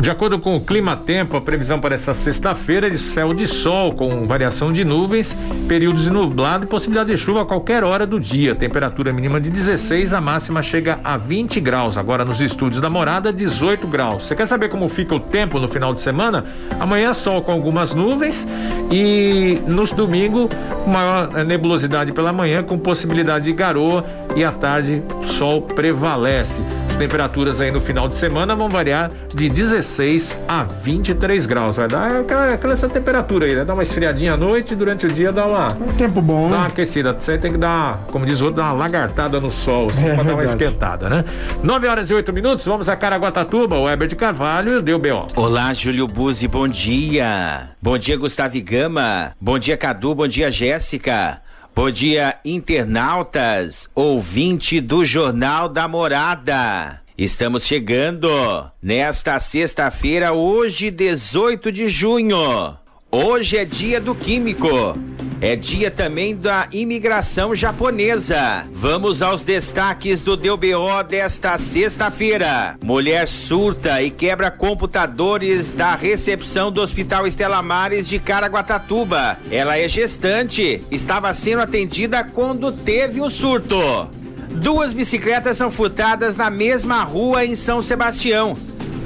De 0.00 0.10
acordo 0.10 0.38
com 0.38 0.56
o 0.56 0.60
Clima 0.60 0.96
Tempo, 0.96 1.36
a 1.36 1.40
previsão 1.40 1.78
para 1.78 1.94
essa 1.94 2.12
sexta-feira 2.12 2.88
é 2.88 2.90
de 2.90 2.98
céu 2.98 3.32
de 3.32 3.46
sol, 3.46 3.92
com 3.92 4.26
variação 4.26 4.72
de 4.72 4.84
nuvens, 4.84 5.36
períodos 5.68 6.02
de 6.02 6.10
nublado 6.10 6.64
e 6.64 6.66
possibilidade 6.66 7.10
de 7.12 7.16
chuva 7.16 7.42
a 7.42 7.44
qualquer 7.44 7.84
hora 7.84 8.04
do 8.04 8.18
dia. 8.18 8.54
Temperatura 8.54 9.12
mínima 9.12 9.40
de 9.40 9.48
16, 9.48 10.12
a 10.12 10.20
máxima 10.20 10.60
chega 10.60 10.98
a 11.04 11.16
20 11.16 11.60
graus. 11.60 11.96
Agora 11.96 12.24
nos 12.24 12.40
estúdios 12.40 12.80
da 12.80 12.90
morada, 12.90 13.32
18 13.32 13.86
graus. 13.86 14.26
Você 14.26 14.34
quer 14.34 14.46
saber 14.46 14.68
como 14.68 14.88
fica 14.88 15.14
o 15.14 15.20
tempo 15.20 15.60
no 15.60 15.68
final 15.68 15.94
de 15.94 16.00
semana? 16.00 16.46
Amanhã 16.80 17.14
sol 17.14 17.40
com 17.40 17.52
algumas 17.52 17.94
nuvens 17.94 18.46
e 18.90 19.60
nos 19.68 19.92
domingo 19.92 20.48
maior 20.84 21.44
nebulosidade 21.44 22.12
pela 22.12 22.32
manhã 22.32 22.62
com 22.62 22.76
possibilidade 22.76 23.44
de 23.44 23.52
garoa 23.52 24.04
e 24.34 24.44
à 24.44 24.50
tarde 24.50 25.00
sol 25.38 25.62
prevalece. 25.62 26.60
As 26.92 26.98
temperaturas 26.98 27.58
aí 27.62 27.70
no 27.72 27.80
final 27.80 28.06
de 28.06 28.16
semana 28.16 28.54
vão 28.54 28.68
variar 28.68 29.10
de 29.34 29.48
16 29.48 30.36
a 30.46 30.62
23 30.62 31.46
graus. 31.46 31.76
Vai 31.76 31.88
dar 31.88 32.20
aquela, 32.20 32.48
aquela 32.52 32.74
essa 32.74 32.86
temperatura 32.88 33.46
aí, 33.46 33.56
né? 33.56 33.64
Dá 33.64 33.72
uma 33.72 33.82
esfriadinha 33.82 34.34
à 34.34 34.36
noite 34.36 34.74
e 34.74 34.76
durante 34.76 35.06
o 35.06 35.08
dia 35.08 35.32
dá 35.32 35.46
uma. 35.46 35.66
Um 35.72 35.92
tempo 35.94 36.20
bom, 36.20 36.48
Dá 36.50 36.56
uma 36.56 36.60
né? 36.64 36.66
aquecida. 36.68 37.12
Você 37.18 37.38
tem 37.38 37.52
que 37.52 37.58
dar, 37.58 38.04
como 38.12 38.26
diz 38.26 38.40
o 38.42 38.44
outro, 38.44 38.60
dar 38.62 38.68
uma 38.68 38.74
lagartada 38.84 39.40
no 39.40 39.50
sol, 39.50 39.88
assim, 39.88 40.04
É 40.06 40.14
pra 40.14 40.22
dar 40.22 40.34
uma 40.34 40.42
verdade. 40.44 40.62
esquentada, 40.62 41.08
né? 41.08 41.24
9 41.62 41.88
horas 41.88 42.10
e 42.10 42.14
8 42.14 42.30
minutos, 42.32 42.66
vamos 42.66 42.88
a 42.88 42.94
Caraguatatuba, 42.94 43.78
o 43.78 43.88
Heber 43.88 44.06
de 44.06 44.14
Carvalho 44.14 44.72
e 44.72 44.76
o 44.76 44.82
Deu 44.82 44.98
B.O. 44.98 45.26
Olá, 45.34 45.72
Júlio 45.72 46.06
Buzzi, 46.06 46.46
bom 46.46 46.68
dia. 46.68 47.70
Bom 47.80 47.96
dia, 47.96 48.16
Gustavo 48.18 48.60
Gama. 48.62 49.32
Bom 49.40 49.58
dia, 49.58 49.76
Cadu. 49.78 50.14
Bom 50.14 50.28
dia, 50.28 50.52
Jéssica. 50.52 51.40
Bom 51.74 51.90
dia, 51.90 52.38
internautas, 52.44 53.88
ouvinte 53.94 54.78
do 54.78 55.06
Jornal 55.06 55.70
da 55.70 55.88
Morada. 55.88 57.00
Estamos 57.16 57.64
chegando 57.64 58.70
nesta 58.82 59.38
sexta-feira, 59.38 60.34
hoje, 60.34 60.90
18 60.90 61.72
de 61.72 61.88
junho. 61.88 62.76
Hoje 63.14 63.58
é 63.58 63.64
dia 63.66 64.00
do 64.00 64.14
químico. 64.14 64.96
É 65.38 65.54
dia 65.54 65.90
também 65.90 66.34
da 66.34 66.66
imigração 66.72 67.54
japonesa. 67.54 68.64
Vamos 68.72 69.20
aos 69.20 69.44
destaques 69.44 70.22
do 70.22 70.34
DBO 70.34 71.02
desta 71.06 71.58
sexta-feira. 71.58 72.74
Mulher 72.82 73.28
surta 73.28 74.00
e 74.00 74.10
quebra 74.10 74.50
computadores 74.50 75.74
da 75.74 75.94
recepção 75.94 76.72
do 76.72 76.80
Hospital 76.80 77.26
Estela 77.26 77.60
Mares 77.60 78.08
de 78.08 78.18
Caraguatatuba. 78.18 79.36
Ela 79.50 79.76
é 79.76 79.86
gestante, 79.86 80.82
estava 80.90 81.34
sendo 81.34 81.60
atendida 81.60 82.24
quando 82.24 82.72
teve 82.72 83.20
o 83.20 83.28
surto. 83.28 84.08
Duas 84.52 84.94
bicicletas 84.94 85.58
são 85.58 85.70
furtadas 85.70 86.38
na 86.38 86.48
mesma 86.48 87.04
rua 87.04 87.44
em 87.44 87.54
São 87.54 87.82
Sebastião. 87.82 88.56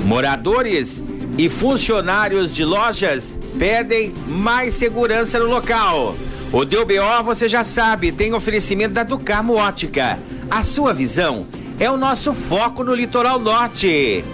Moradores 0.04 1.02
e 1.38 1.48
funcionários 1.48 2.54
de 2.54 2.64
lojas 2.64 3.38
pedem 3.58 4.14
mais 4.26 4.74
segurança 4.74 5.38
no 5.38 5.46
local. 5.46 6.14
O 6.52 6.64
DBO, 6.64 7.22
você 7.24 7.48
já 7.48 7.62
sabe, 7.62 8.12
tem 8.12 8.32
oferecimento 8.32 8.94
da 8.94 9.02
Ducamo 9.02 9.54
Ótica. 9.54 10.18
A 10.50 10.62
sua 10.62 10.94
visão 10.94 11.46
é 11.78 11.90
o 11.90 11.96
nosso 11.96 12.32
foco 12.32 12.82
no 12.82 12.94
litoral 12.94 13.38
norte. 13.38 14.24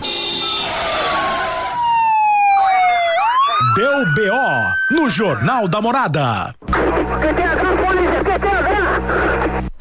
Deu 3.75 4.05
BO 4.15 5.01
no 5.01 5.09
Jornal 5.09 5.67
da 5.67 5.81
Morada. 5.81 6.55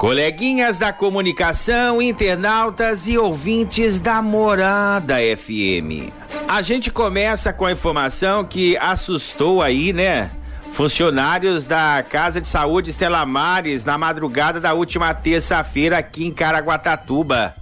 Coleguinhas 0.02 0.78
da 0.78 0.92
comunicação, 0.92 2.02
internautas 2.02 3.06
e 3.06 3.16
ouvintes 3.16 4.00
da 4.00 4.20
Morada 4.20 5.14
FM. 5.18 6.10
A 6.48 6.60
gente 6.60 6.90
começa 6.90 7.52
com 7.52 7.66
a 7.66 7.70
informação 7.70 8.44
que 8.44 8.76
assustou 8.78 9.62
aí, 9.62 9.92
né? 9.92 10.32
Funcionários 10.72 11.66
da 11.66 12.02
Casa 12.02 12.40
de 12.40 12.48
Saúde 12.48 12.90
Estela 12.90 13.24
Mares 13.24 13.84
na 13.84 13.96
madrugada 13.96 14.58
da 14.58 14.74
última 14.74 15.14
terça-feira 15.14 15.98
aqui 15.98 16.26
em 16.26 16.32
Caraguatatuba. 16.32 17.54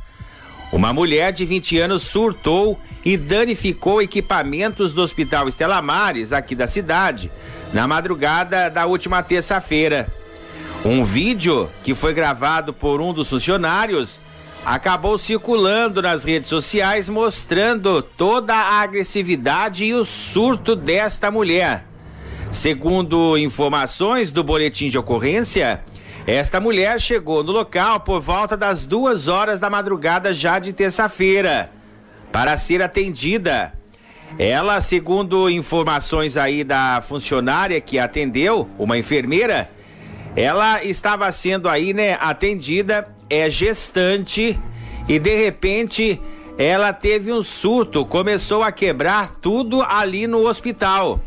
Uma 0.72 0.94
mulher 0.94 1.34
de 1.34 1.44
20 1.44 1.78
anos 1.78 2.04
surtou 2.04 2.80
e 3.04 3.18
danificou 3.18 4.00
equipamentos 4.00 4.94
do 4.94 5.02
Hospital 5.02 5.46
Estela 5.46 5.82
Mares, 5.82 6.32
aqui 6.32 6.54
da 6.54 6.66
cidade, 6.66 7.30
na 7.74 7.86
madrugada 7.86 8.70
da 8.70 8.86
última 8.86 9.22
terça-feira. 9.22 10.19
Um 10.84 11.04
vídeo 11.04 11.70
que 11.82 11.94
foi 11.94 12.14
gravado 12.14 12.72
por 12.72 13.02
um 13.02 13.12
dos 13.12 13.28
funcionários 13.28 14.18
acabou 14.64 15.18
circulando 15.18 16.00
nas 16.00 16.24
redes 16.24 16.48
sociais 16.48 17.06
mostrando 17.06 18.00
toda 18.00 18.54
a 18.54 18.80
agressividade 18.80 19.84
e 19.84 19.92
o 19.92 20.06
surto 20.06 20.74
desta 20.74 21.30
mulher. 21.30 21.84
Segundo 22.50 23.36
informações 23.36 24.32
do 24.32 24.42
boletim 24.42 24.88
de 24.88 24.96
ocorrência, 24.96 25.82
esta 26.26 26.58
mulher 26.58 26.98
chegou 26.98 27.44
no 27.44 27.52
local 27.52 28.00
por 28.00 28.20
volta 28.20 28.56
das 28.56 28.86
duas 28.86 29.28
horas 29.28 29.60
da 29.60 29.68
madrugada 29.68 30.32
já 30.32 30.58
de 30.58 30.72
terça-feira 30.72 31.70
para 32.32 32.56
ser 32.56 32.80
atendida. 32.80 33.74
Ela, 34.38 34.80
segundo 34.80 35.50
informações 35.50 36.38
aí 36.38 36.64
da 36.64 37.02
funcionária 37.06 37.80
que 37.80 37.98
atendeu, 37.98 38.68
uma 38.78 38.96
enfermeira, 38.96 39.68
ela 40.36 40.84
estava 40.84 41.30
sendo 41.32 41.68
aí, 41.68 41.92
né, 41.92 42.16
atendida, 42.20 43.08
é 43.28 43.50
gestante 43.50 44.58
e 45.08 45.18
de 45.18 45.36
repente 45.36 46.20
ela 46.58 46.92
teve 46.92 47.32
um 47.32 47.42
surto, 47.42 48.04
começou 48.04 48.62
a 48.62 48.70
quebrar 48.70 49.30
tudo 49.40 49.82
ali 49.82 50.26
no 50.26 50.46
hospital. 50.46 51.20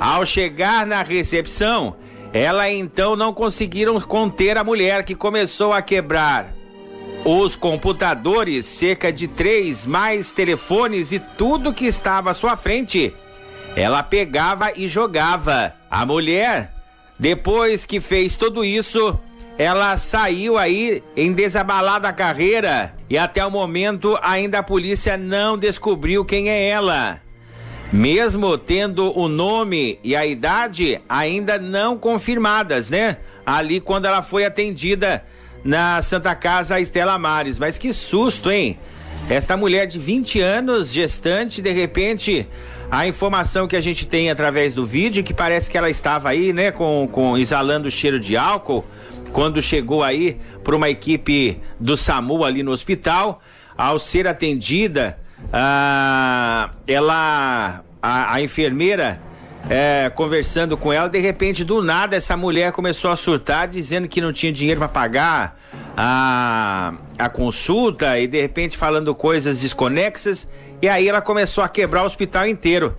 Ao 0.00 0.24
chegar 0.24 0.86
na 0.86 1.02
recepção, 1.02 1.96
ela 2.32 2.70
então 2.70 3.14
não 3.14 3.32
conseguiram 3.32 4.00
conter 4.00 4.56
a 4.56 4.64
mulher 4.64 5.04
que 5.04 5.14
começou 5.14 5.72
a 5.72 5.82
quebrar 5.82 6.54
os 7.24 7.56
computadores, 7.56 8.66
cerca 8.66 9.12
de 9.12 9.26
três, 9.26 9.86
mais 9.86 10.30
telefones 10.30 11.12
e 11.12 11.18
tudo 11.18 11.72
que 11.72 11.86
estava 11.86 12.30
à 12.30 12.34
sua 12.34 12.56
frente. 12.56 13.14
Ela 13.74 14.02
pegava 14.02 14.72
e 14.76 14.86
jogava. 14.88 15.74
A 15.90 16.04
mulher, 16.04 16.72
depois 17.18 17.86
que 17.86 18.00
fez 18.00 18.36
tudo 18.36 18.64
isso, 18.64 19.18
ela 19.56 19.96
saiu 19.96 20.58
aí 20.58 21.02
em 21.16 21.32
desabalada 21.32 22.12
carreira 22.12 22.94
e 23.08 23.16
até 23.16 23.44
o 23.44 23.50
momento 23.50 24.18
ainda 24.20 24.58
a 24.58 24.62
polícia 24.62 25.16
não 25.16 25.56
descobriu 25.56 26.24
quem 26.24 26.50
é 26.50 26.68
ela. 26.68 27.20
Mesmo 27.92 28.58
tendo 28.58 29.16
o 29.16 29.28
nome 29.28 30.00
e 30.02 30.16
a 30.16 30.26
idade 30.26 31.00
ainda 31.08 31.58
não 31.58 31.96
confirmadas, 31.96 32.90
né? 32.90 33.18
Ali 33.46 33.78
quando 33.80 34.06
ela 34.06 34.22
foi 34.22 34.44
atendida 34.44 35.24
na 35.64 36.02
Santa 36.02 36.34
Casa 36.34 36.80
Estela 36.80 37.16
Mares. 37.16 37.58
Mas 37.58 37.78
que 37.78 37.94
susto, 37.94 38.50
hein? 38.50 38.78
Esta 39.28 39.56
mulher 39.56 39.86
de 39.86 39.98
20 39.98 40.40
anos, 40.40 40.92
gestante, 40.92 41.62
de 41.62 41.70
repente, 41.70 42.48
a 42.90 43.06
informação 43.06 43.66
que 43.66 43.76
a 43.76 43.80
gente 43.80 44.06
tem 44.06 44.30
através 44.30 44.74
do 44.74 44.84
vídeo, 44.84 45.24
que 45.24 45.34
parece 45.34 45.70
que 45.70 45.76
ela 45.76 45.90
estava 45.90 46.28
aí, 46.28 46.52
né, 46.52 46.70
com, 46.70 47.08
com 47.10 47.36
exalando 47.36 47.88
o 47.88 47.90
cheiro 47.90 48.20
de 48.20 48.36
álcool, 48.36 48.84
quando 49.32 49.60
chegou 49.60 50.02
aí 50.02 50.38
por 50.62 50.74
uma 50.74 50.88
equipe 50.88 51.60
do 51.80 51.96
SAMU 51.96 52.44
ali 52.44 52.62
no 52.62 52.70
hospital, 52.70 53.40
ao 53.76 53.98
ser 53.98 54.26
atendida, 54.26 55.18
ah, 55.52 56.70
ela, 56.86 57.82
a, 58.00 58.34
a 58.34 58.40
enfermeira, 58.40 59.20
é, 59.68 60.10
conversando 60.14 60.76
com 60.76 60.92
ela, 60.92 61.08
de 61.08 61.18
repente, 61.18 61.64
do 61.64 61.82
nada, 61.82 62.16
essa 62.16 62.36
mulher 62.36 62.70
começou 62.72 63.10
a 63.10 63.16
surtar, 63.16 63.66
dizendo 63.66 64.06
que 64.06 64.20
não 64.20 64.32
tinha 64.32 64.52
dinheiro 64.52 64.78
para 64.78 64.88
pagar 64.88 65.58
a, 65.96 66.94
a 67.18 67.28
consulta 67.28 68.18
e 68.18 68.26
de 68.26 68.40
repente 68.40 68.76
falando 68.76 69.14
coisas 69.14 69.60
desconexas. 69.60 70.48
E 70.82 70.88
aí 70.88 71.08
ela 71.08 71.20
começou 71.20 71.62
a 71.62 71.68
quebrar 71.68 72.02
o 72.02 72.06
hospital 72.06 72.46
inteiro. 72.46 72.96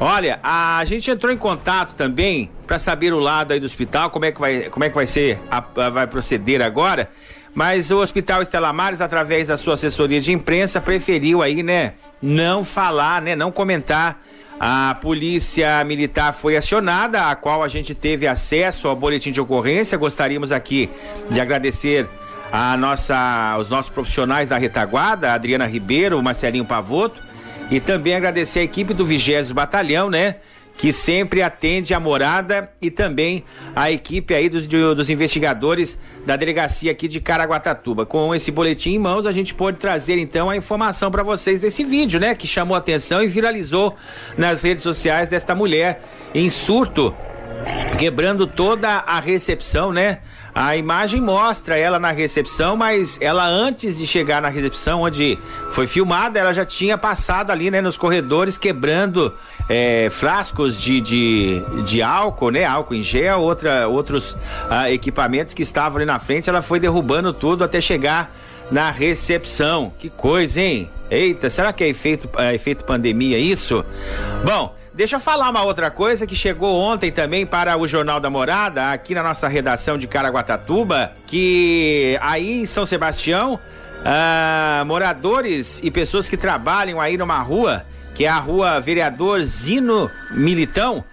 Olha, 0.00 0.38
a 0.42 0.82
gente 0.84 1.10
entrou 1.10 1.32
em 1.32 1.36
contato 1.36 1.94
também 1.94 2.50
para 2.66 2.78
saber 2.78 3.12
o 3.12 3.18
lado 3.18 3.52
aí 3.52 3.60
do 3.60 3.66
hospital, 3.66 4.10
como 4.10 4.24
é 4.24 4.32
que 4.32 4.40
vai, 4.40 4.70
como 4.70 4.84
é 4.84 4.88
que 4.88 4.94
vai 4.94 5.06
ser, 5.06 5.40
a, 5.50 5.58
a, 5.58 5.90
vai 5.90 6.06
proceder 6.06 6.62
agora. 6.62 7.10
Mas 7.54 7.90
o 7.90 7.98
Hospital 8.02 8.42
Estela 8.42 8.70
Mares, 8.70 9.00
através 9.00 9.48
da 9.48 9.56
sua 9.56 9.74
assessoria 9.74 10.20
de 10.20 10.30
imprensa, 10.30 10.78
preferiu 10.78 11.40
aí, 11.40 11.62
né, 11.62 11.94
não 12.20 12.62
falar, 12.62 13.22
né, 13.22 13.34
não 13.34 13.50
comentar 13.50 14.22
a 14.60 14.96
polícia 15.00 15.82
militar 15.84 16.32
foi 16.32 16.56
acionada, 16.56 17.30
a 17.30 17.36
qual 17.36 17.62
a 17.62 17.68
gente 17.68 17.94
teve 17.94 18.26
acesso 18.26 18.88
ao 18.88 18.96
boletim 18.96 19.30
de 19.30 19.40
ocorrência. 19.40 19.96
Gostaríamos 19.98 20.52
aqui 20.52 20.90
de 21.30 21.40
agradecer 21.40 22.08
a 22.58 22.74
nossa, 22.74 23.58
os 23.60 23.68
nossos 23.68 23.90
profissionais 23.90 24.48
da 24.48 24.56
retaguarda, 24.56 25.34
Adriana 25.34 25.66
Ribeiro, 25.66 26.22
Marcelinho 26.22 26.64
Pavoto, 26.64 27.20
e 27.70 27.80
também 27.80 28.14
agradecer 28.14 28.60
a 28.60 28.62
equipe 28.62 28.94
do 28.94 29.04
20 29.04 29.52
Batalhão, 29.52 30.08
né? 30.08 30.36
que 30.74 30.90
sempre 30.92 31.42
atende 31.42 31.94
a 31.94 32.00
morada 32.00 32.70
e 32.82 32.90
também 32.90 33.44
a 33.74 33.90
equipe 33.90 34.34
aí 34.34 34.48
dos, 34.48 34.66
dos 34.66 35.08
investigadores 35.08 35.98
da 36.26 36.36
delegacia 36.36 36.92
aqui 36.92 37.08
de 37.08 37.18
Caraguatatuba. 37.18 38.04
Com 38.04 38.34
esse 38.34 38.50
boletim 38.50 38.90
em 38.90 38.98
mãos, 38.98 39.24
a 39.24 39.32
gente 39.32 39.54
pode 39.54 39.78
trazer 39.78 40.18
então 40.18 40.50
a 40.50 40.56
informação 40.56 41.10
para 41.10 41.22
vocês 41.22 41.60
desse 41.60 41.82
vídeo, 41.82 42.20
né? 42.20 42.34
Que 42.34 42.46
chamou 42.46 42.76
atenção 42.76 43.22
e 43.22 43.26
viralizou 43.26 43.96
nas 44.36 44.62
redes 44.62 44.82
sociais 44.82 45.28
desta 45.28 45.54
mulher 45.54 46.02
em 46.34 46.50
surto, 46.50 47.14
quebrando 47.98 48.46
toda 48.46 48.88
a 48.88 49.18
recepção, 49.18 49.92
né? 49.92 50.18
A 50.58 50.74
imagem 50.74 51.20
mostra 51.20 51.76
ela 51.76 51.98
na 51.98 52.10
recepção, 52.10 52.78
mas 52.78 53.18
ela 53.20 53.46
antes 53.46 53.98
de 53.98 54.06
chegar 54.06 54.40
na 54.40 54.48
recepção 54.48 55.02
onde 55.02 55.38
foi 55.68 55.86
filmada, 55.86 56.38
ela 56.38 56.54
já 56.54 56.64
tinha 56.64 56.96
passado 56.96 57.50
ali, 57.50 57.70
né, 57.70 57.82
nos 57.82 57.98
corredores 57.98 58.56
quebrando 58.56 59.34
é, 59.68 60.08
frascos 60.10 60.80
de, 60.80 60.98
de, 61.02 61.62
de 61.84 62.00
álcool, 62.00 62.48
né, 62.48 62.64
álcool 62.64 62.94
em 62.94 63.02
gel, 63.02 63.42
outra, 63.42 63.86
outros 63.86 64.34
ah, 64.70 64.90
equipamentos 64.90 65.52
que 65.52 65.60
estavam 65.60 65.98
ali 65.98 66.06
na 66.06 66.18
frente. 66.18 66.48
Ela 66.48 66.62
foi 66.62 66.80
derrubando 66.80 67.34
tudo 67.34 67.62
até 67.62 67.78
chegar 67.78 68.34
na 68.70 68.90
recepção. 68.90 69.92
Que 69.98 70.08
coisa, 70.08 70.58
hein? 70.58 70.90
Eita, 71.10 71.50
será 71.50 71.70
que 71.70 71.84
é 71.84 71.88
efeito, 71.88 72.30
é 72.38 72.54
efeito 72.54 72.82
pandemia 72.82 73.38
isso? 73.38 73.84
Bom. 74.42 74.74
Deixa 74.96 75.16
eu 75.16 75.20
falar 75.20 75.50
uma 75.50 75.62
outra 75.62 75.90
coisa 75.90 76.26
que 76.26 76.34
chegou 76.34 76.74
ontem 76.74 77.12
também 77.12 77.44
para 77.44 77.76
o 77.76 77.86
Jornal 77.86 78.18
da 78.18 78.30
Morada, 78.30 78.92
aqui 78.92 79.14
na 79.14 79.22
nossa 79.22 79.46
redação 79.46 79.98
de 79.98 80.06
Caraguatatuba, 80.06 81.12
que 81.26 82.16
aí 82.22 82.62
em 82.62 82.64
São 82.64 82.86
Sebastião, 82.86 83.60
ah, 84.02 84.82
moradores 84.86 85.82
e 85.84 85.90
pessoas 85.90 86.30
que 86.30 86.36
trabalham 86.38 86.98
aí 86.98 87.18
numa 87.18 87.38
rua, 87.40 87.84
que 88.14 88.24
é 88.24 88.28
a 88.28 88.38
rua 88.38 88.80
Vereador 88.80 89.42
Zino 89.42 90.10
Militão, 90.30 91.04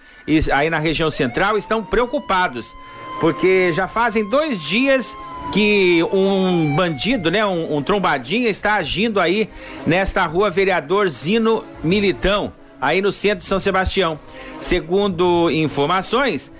aí 0.54 0.70
na 0.70 0.80
região 0.80 1.12
central, 1.12 1.58
estão 1.58 1.84
preocupados, 1.84 2.74
porque 3.20 3.74
já 3.74 3.86
fazem 3.86 4.30
dois 4.30 4.64
dias 4.64 5.14
que 5.52 6.02
um 6.14 6.74
bandido, 6.74 7.30
né, 7.30 7.46
um, 7.46 7.76
um 7.76 7.84
trombadinha 7.84 8.48
está 8.48 8.76
agindo 8.76 9.20
aí 9.20 9.50
nesta 9.86 10.26
rua 10.26 10.50
Vereador 10.50 11.10
Zino 11.10 11.66
Militão 11.84 12.54
aí 12.84 13.02
no 13.02 13.14
centro 13.14 13.40
de 13.40 13.46
São 13.46 13.60
Sebastião. 13.60 14.20
Segundo 14.60 15.50
informações, 15.50 16.52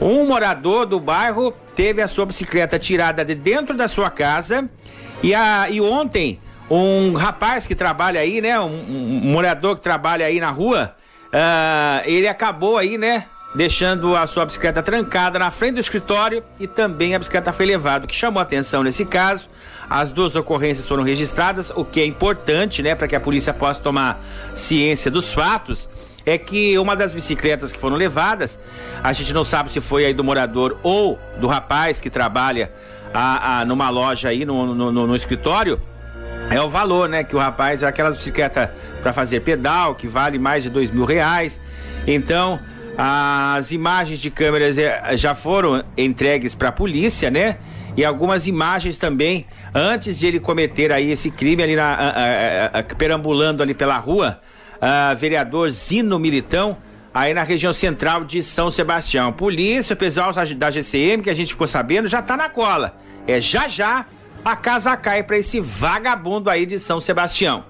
um 0.00 0.26
morador 0.26 0.86
do 0.86 0.98
bairro 0.98 1.52
teve 1.74 2.00
a 2.00 2.08
sua 2.08 2.24
bicicleta 2.24 2.78
tirada 2.78 3.22
de 3.22 3.34
dentro 3.34 3.76
da 3.76 3.86
sua 3.86 4.08
casa 4.10 4.70
e, 5.22 5.34
a, 5.34 5.68
e 5.68 5.78
ontem 5.82 6.40
um 6.70 7.12
rapaz 7.12 7.66
que 7.66 7.74
trabalha 7.74 8.20
aí, 8.20 8.40
né, 8.40 8.58
um, 8.58 8.64
um 8.64 9.20
morador 9.30 9.76
que 9.76 9.82
trabalha 9.82 10.24
aí 10.24 10.40
na 10.40 10.50
rua, 10.50 10.96
uh, 11.26 12.02
ele 12.06 12.26
acabou 12.26 12.78
aí, 12.78 12.96
né, 12.96 13.26
deixando 13.56 14.14
a 14.14 14.26
sua 14.26 14.44
bicicleta 14.44 14.82
trancada 14.82 15.38
na 15.38 15.50
frente 15.50 15.74
do 15.74 15.80
escritório 15.80 16.44
e 16.60 16.66
também 16.66 17.14
a 17.14 17.18
bicicleta 17.18 17.52
foi 17.54 17.64
levada. 17.64 18.04
O 18.04 18.08
que 18.08 18.14
chamou 18.14 18.40
atenção 18.40 18.82
nesse 18.82 19.04
caso 19.04 19.48
as 19.88 20.10
duas 20.10 20.34
ocorrências 20.34 20.86
foram 20.86 21.02
registradas, 21.02 21.70
o 21.74 21.84
que 21.84 22.00
é 22.00 22.06
importante, 22.06 22.82
né, 22.82 22.94
para 22.94 23.06
que 23.06 23.14
a 23.14 23.20
polícia 23.20 23.54
possa 23.54 23.80
tomar 23.80 24.20
ciência 24.52 25.10
dos 25.10 25.32
fatos. 25.32 25.88
É 26.24 26.36
que 26.36 26.76
uma 26.76 26.96
das 26.96 27.14
bicicletas 27.14 27.70
que 27.70 27.78
foram 27.78 27.96
levadas, 27.96 28.58
a 29.02 29.12
gente 29.12 29.32
não 29.32 29.44
sabe 29.44 29.70
se 29.70 29.80
foi 29.80 30.04
aí 30.04 30.12
do 30.12 30.24
morador 30.24 30.76
ou 30.82 31.18
do 31.38 31.46
rapaz 31.46 32.00
que 32.00 32.10
trabalha 32.10 32.72
a, 33.14 33.60
a 33.60 33.64
numa 33.64 33.88
loja 33.90 34.28
aí 34.28 34.44
no, 34.44 34.74
no, 34.74 34.90
no, 34.90 35.06
no 35.06 35.16
escritório, 35.16 35.80
é 36.50 36.60
o 36.60 36.68
valor, 36.68 37.08
né? 37.08 37.22
Que 37.22 37.36
o 37.36 37.38
rapaz, 37.38 37.84
aquelas 37.84 38.16
bicicletas 38.16 38.68
para 39.00 39.12
fazer 39.12 39.40
pedal, 39.40 39.94
que 39.94 40.08
vale 40.08 40.36
mais 40.36 40.64
de 40.64 40.70
dois 40.70 40.90
mil 40.90 41.04
reais. 41.04 41.60
Então, 42.08 42.60
as 42.96 43.72
imagens 43.72 44.20
de 44.20 44.30
câmeras 44.30 44.78
eh, 44.78 45.16
já 45.16 45.34
foram 45.34 45.84
entregues 45.96 46.54
para 46.54 46.70
a 46.70 46.72
polícia, 46.72 47.30
né? 47.30 47.56
e 47.96 48.04
algumas 48.04 48.46
imagens 48.46 48.98
também 48.98 49.46
antes 49.74 50.18
de 50.18 50.26
ele 50.26 50.38
cometer 50.38 50.92
aí 50.92 51.10
esse 51.10 51.30
crime 51.30 51.62
ali 51.62 51.74
na, 51.74 51.94
a, 51.94 52.08
a, 52.08 52.80
a, 52.80 52.82
perambulando 52.82 53.62
ali 53.62 53.72
pela 53.72 53.96
rua, 53.96 54.40
vereador 55.18 55.70
Zino 55.70 56.18
Militão, 56.18 56.76
aí 57.14 57.32
na 57.32 57.42
região 57.42 57.72
central 57.72 58.24
de 58.24 58.42
São 58.42 58.70
Sebastião. 58.70 59.32
Polícia, 59.32 59.96
pessoal 59.96 60.32
da 60.32 60.70
GCM 60.70 61.22
que 61.22 61.30
a 61.30 61.34
gente 61.34 61.52
ficou 61.52 61.66
sabendo 61.66 62.06
já 62.06 62.20
tá 62.20 62.36
na 62.36 62.50
cola. 62.50 62.94
É 63.26 63.40
já 63.40 63.66
já 63.66 64.04
a 64.44 64.54
casa 64.54 64.94
cai 64.96 65.22
para 65.22 65.38
esse 65.38 65.58
vagabundo 65.58 66.50
aí 66.50 66.66
de 66.66 66.78
São 66.78 67.00
Sebastião. 67.00 67.64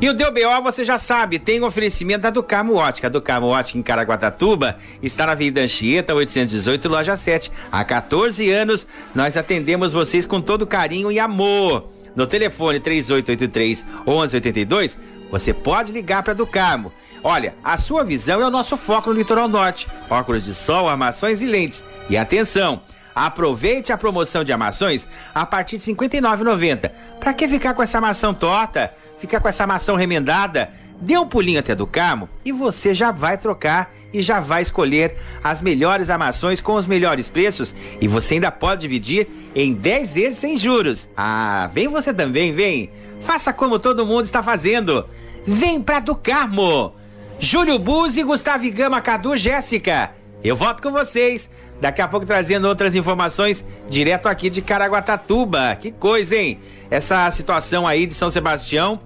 E 0.00 0.08
o 0.08 0.14
Deu 0.14 0.32
BO, 0.32 0.62
você 0.62 0.84
já 0.84 0.98
sabe, 0.98 1.38
tem 1.38 1.60
um 1.60 1.64
oferecimento 1.64 2.22
da 2.22 2.30
Ducamo 2.30 2.74
Ótica. 2.74 3.06
A 3.06 3.10
Ducamo 3.10 3.46
Ótica 3.46 3.78
em 3.78 3.82
Caraguatatuba 3.82 4.76
está 5.02 5.26
na 5.26 5.32
Avenida 5.32 5.60
Anchieta, 5.60 6.14
818, 6.14 6.88
loja 6.88 7.16
7. 7.16 7.50
Há 7.70 7.84
14 7.84 8.50
anos, 8.50 8.86
nós 9.14 9.36
atendemos 9.36 9.92
vocês 9.92 10.26
com 10.26 10.40
todo 10.40 10.66
carinho 10.66 11.10
e 11.10 11.18
amor. 11.18 11.88
No 12.14 12.26
telefone 12.26 12.80
3883 12.80 13.84
1182, 14.06 14.98
você 15.30 15.54
pode 15.54 15.92
ligar 15.92 16.22
para 16.22 16.34
Ducamo. 16.34 16.92
Olha, 17.24 17.54
a 17.62 17.78
sua 17.78 18.04
visão 18.04 18.42
é 18.42 18.46
o 18.46 18.50
nosso 18.50 18.76
foco 18.76 19.10
no 19.10 19.16
litoral 19.16 19.48
norte. 19.48 19.86
Óculos 20.10 20.44
de 20.44 20.52
sol, 20.52 20.88
armações 20.88 21.40
e 21.40 21.46
lentes. 21.46 21.84
E 22.10 22.16
atenção, 22.16 22.82
aproveite 23.14 23.92
a 23.92 23.98
promoção 23.98 24.42
de 24.42 24.52
armações 24.52 25.08
a 25.34 25.46
partir 25.46 25.78
de 25.78 25.90
R$ 25.92 25.96
59,90. 25.96 26.90
Para 27.20 27.32
que 27.32 27.46
ficar 27.46 27.74
com 27.74 27.82
essa 27.82 28.00
maçã 28.00 28.34
torta? 28.34 28.92
Ficar 29.22 29.38
com 29.38 29.46
essa 29.46 29.64
maçã 29.68 29.96
remendada? 29.96 30.68
Dê 31.00 31.16
um 31.16 31.24
pulinho 31.24 31.60
até 31.60 31.76
do 31.76 31.86
Carmo 31.86 32.28
e 32.44 32.50
você 32.50 32.92
já 32.92 33.12
vai 33.12 33.38
trocar 33.38 33.88
e 34.12 34.20
já 34.20 34.40
vai 34.40 34.62
escolher 34.62 35.16
as 35.44 35.62
melhores 35.62 36.10
armações 36.10 36.60
com 36.60 36.74
os 36.74 36.88
melhores 36.88 37.28
preços 37.28 37.72
e 38.00 38.08
você 38.08 38.34
ainda 38.34 38.50
pode 38.50 38.80
dividir 38.80 39.28
em 39.54 39.74
10 39.74 40.14
vezes 40.16 40.38
sem 40.38 40.58
juros. 40.58 41.08
Ah, 41.16 41.70
vem 41.72 41.86
você 41.86 42.12
também, 42.12 42.52
vem. 42.52 42.90
Faça 43.20 43.52
como 43.52 43.78
todo 43.78 44.04
mundo 44.04 44.24
está 44.24 44.42
fazendo. 44.42 45.06
Vem 45.46 45.80
pra 45.80 46.00
do 46.00 46.16
Carmo. 46.16 46.92
Júlio 47.38 47.78
Buzzi, 47.78 48.24
Gustavo 48.24 48.68
Gama, 48.72 49.00
Cadu, 49.00 49.36
Jéssica. 49.36 50.10
Eu 50.44 50.56
volto 50.56 50.82
com 50.82 50.90
vocês. 50.90 51.48
Daqui 51.80 52.00
a 52.00 52.08
pouco 52.08 52.26
trazendo 52.26 52.68
outras 52.68 52.94
informações 52.94 53.64
direto 53.88 54.26
aqui 54.28 54.50
de 54.50 54.62
Caraguatatuba. 54.62 55.76
Que 55.76 55.90
coisa, 55.90 56.36
hein? 56.36 56.58
Essa 56.90 57.30
situação 57.30 57.86
aí 57.86 58.06
de 58.06 58.14
São 58.14 58.30
Sebastião, 58.30 59.00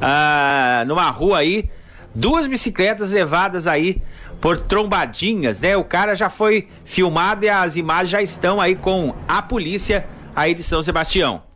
ah, 0.00 0.84
numa 0.86 1.08
rua 1.10 1.38
aí, 1.38 1.68
duas 2.14 2.46
bicicletas 2.46 3.10
levadas 3.10 3.66
aí 3.66 4.02
por 4.40 4.58
trombadinhas, 4.58 5.60
né? 5.60 5.76
O 5.76 5.84
cara 5.84 6.14
já 6.14 6.28
foi 6.28 6.68
filmado 6.84 7.44
e 7.44 7.48
as 7.48 7.76
imagens 7.76 8.10
já 8.10 8.22
estão 8.22 8.60
aí 8.60 8.74
com 8.74 9.14
a 9.26 9.40
polícia 9.40 10.06
aí 10.34 10.52
de 10.54 10.62
São 10.62 10.82
Sebastião. 10.82 11.51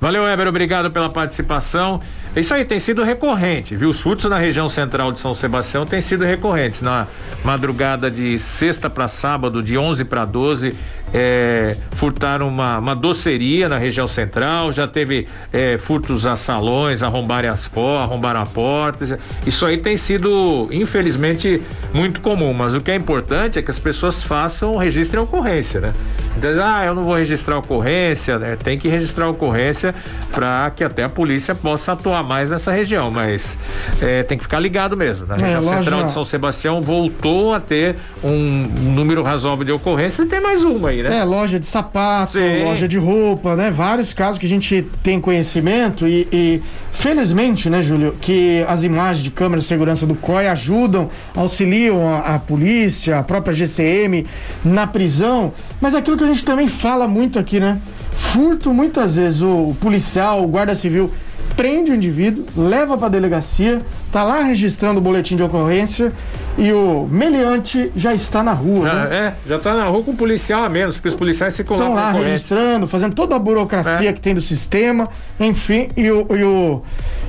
Valeu, 0.00 0.22
Weber, 0.22 0.48
obrigado 0.48 0.90
pela 0.90 1.10
participação. 1.10 2.00
Isso 2.34 2.54
aí 2.54 2.64
tem 2.64 2.78
sido 2.78 3.02
recorrente, 3.02 3.76
viu? 3.76 3.90
Os 3.90 4.00
furtos 4.00 4.30
na 4.30 4.38
região 4.38 4.66
central 4.66 5.12
de 5.12 5.18
São 5.18 5.34
Sebastião 5.34 5.84
têm 5.84 6.00
sido 6.00 6.24
recorrentes. 6.24 6.80
Na 6.80 7.06
madrugada 7.44 8.10
de 8.10 8.38
sexta 8.38 8.88
para 8.88 9.08
sábado, 9.08 9.62
de 9.62 9.76
11 9.76 10.06
para 10.06 10.24
12, 10.24 10.74
é, 11.12 11.76
furtaram 11.92 12.48
uma, 12.48 12.78
uma 12.78 12.94
doceria 12.94 13.68
na 13.68 13.78
região 13.78 14.06
central, 14.06 14.72
já 14.72 14.86
teve 14.86 15.26
é, 15.52 15.76
furtos 15.78 16.26
a 16.26 16.36
salões, 16.36 17.02
arrombarem 17.02 17.50
as 17.50 17.68
portas, 17.68 18.04
arrombaram 18.04 18.40
a 18.40 18.46
porta. 18.46 19.18
Isso 19.46 19.66
aí 19.66 19.78
tem 19.78 19.96
sido, 19.96 20.68
infelizmente, 20.70 21.62
muito 21.92 22.20
comum. 22.20 22.52
Mas 22.52 22.74
o 22.74 22.80
que 22.80 22.90
é 22.90 22.94
importante 22.94 23.58
é 23.58 23.62
que 23.62 23.70
as 23.70 23.78
pessoas 23.78 24.22
façam, 24.22 24.76
registrem 24.76 25.20
a 25.20 25.24
ocorrência, 25.24 25.80
né? 25.80 25.92
Então, 26.36 26.50
ah, 26.62 26.84
eu 26.84 26.94
não 26.94 27.02
vou 27.02 27.14
registrar 27.14 27.56
a 27.56 27.58
ocorrência, 27.58 28.38
né? 28.38 28.56
Tem 28.56 28.78
que 28.78 28.88
registrar 28.88 29.26
a 29.26 29.30
ocorrência 29.30 29.94
para 30.32 30.70
que 30.74 30.84
até 30.84 31.02
a 31.02 31.08
polícia 31.08 31.54
possa 31.54 31.92
atuar 31.92 32.22
mais 32.22 32.50
nessa 32.50 32.70
região, 32.70 33.10
mas 33.10 33.58
é, 34.00 34.22
tem 34.22 34.38
que 34.38 34.44
ficar 34.44 34.60
ligado 34.60 34.96
mesmo. 34.96 35.26
Na 35.26 35.36
né? 35.36 35.44
região 35.44 35.72
é, 35.72 35.76
central 35.78 36.06
de 36.06 36.12
São 36.12 36.24
Sebastião 36.24 36.80
voltou 36.80 37.52
a 37.52 37.60
ter 37.60 37.96
um 38.22 38.66
número 38.92 39.22
razoável 39.22 39.64
de 39.64 39.72
ocorrências 39.72 40.26
e 40.26 40.28
tem 40.28 40.40
mais 40.40 40.62
uma 40.62 40.90
aí 40.90 40.99
né? 41.02 41.18
É, 41.18 41.24
loja 41.24 41.58
de 41.58 41.66
sapato, 41.66 42.32
Sim. 42.32 42.64
loja 42.64 42.86
de 42.86 42.98
roupa, 42.98 43.56
né? 43.56 43.70
Vários 43.70 44.12
casos 44.12 44.38
que 44.38 44.46
a 44.46 44.48
gente 44.48 44.86
tem 45.02 45.20
conhecimento 45.20 46.06
e, 46.06 46.26
e, 46.32 46.62
felizmente, 46.92 47.68
né, 47.70 47.82
Júlio, 47.82 48.16
que 48.20 48.64
as 48.68 48.82
imagens 48.82 49.22
de 49.22 49.30
câmera 49.30 49.60
de 49.60 49.66
segurança 49.66 50.06
do 50.06 50.14
COI 50.14 50.48
ajudam, 50.48 51.08
auxiliam 51.34 52.08
a, 52.08 52.34
a 52.34 52.38
polícia, 52.38 53.18
a 53.18 53.22
própria 53.22 53.54
GCM 53.54 54.26
na 54.64 54.86
prisão, 54.86 55.52
mas 55.80 55.94
aquilo 55.94 56.16
que 56.16 56.24
a 56.24 56.28
gente 56.28 56.44
também 56.44 56.68
fala 56.68 57.06
muito 57.08 57.38
aqui, 57.38 57.60
né? 57.60 57.80
Furto, 58.10 58.72
muitas 58.72 59.16
vezes, 59.16 59.40
o, 59.42 59.70
o 59.70 59.76
policial, 59.80 60.44
o 60.44 60.48
guarda 60.48 60.74
civil 60.74 61.10
prende 61.56 61.90
o 61.90 61.94
indivíduo, 61.94 62.44
leva 62.56 62.96
para 62.96 63.06
a 63.06 63.10
delegacia, 63.10 63.82
tá 64.12 64.22
lá 64.22 64.42
registrando 64.42 64.98
o 64.98 65.02
boletim 65.02 65.36
de 65.36 65.42
ocorrência 65.42 66.12
e 66.60 66.74
o 66.74 67.06
meliante 67.10 67.90
já 67.96 68.14
está 68.14 68.42
na 68.42 68.52
rua. 68.52 68.86
Já, 68.86 68.94
né? 69.06 69.16
É, 69.16 69.48
já 69.48 69.56
está 69.56 69.74
na 69.74 69.84
rua 69.84 70.02
com 70.02 70.10
o 70.10 70.16
policial 70.16 70.62
a 70.62 70.68
menos, 70.68 70.96
porque 70.96 71.08
os 71.08 71.14
policiais 71.14 71.54
se 71.54 71.64
colocam. 71.64 71.88
Estão 71.88 72.04
lá 72.04 72.12
registrando, 72.12 72.86
fazendo 72.86 73.14
toda 73.14 73.34
a 73.34 73.38
burocracia 73.38 74.10
é. 74.10 74.12
que 74.12 74.20
tem 74.20 74.34
do 74.34 74.42
sistema, 74.42 75.08
enfim, 75.40 75.88
e 75.96 76.10
o, 76.10 76.26
e 76.36 76.44
o, 76.44 76.82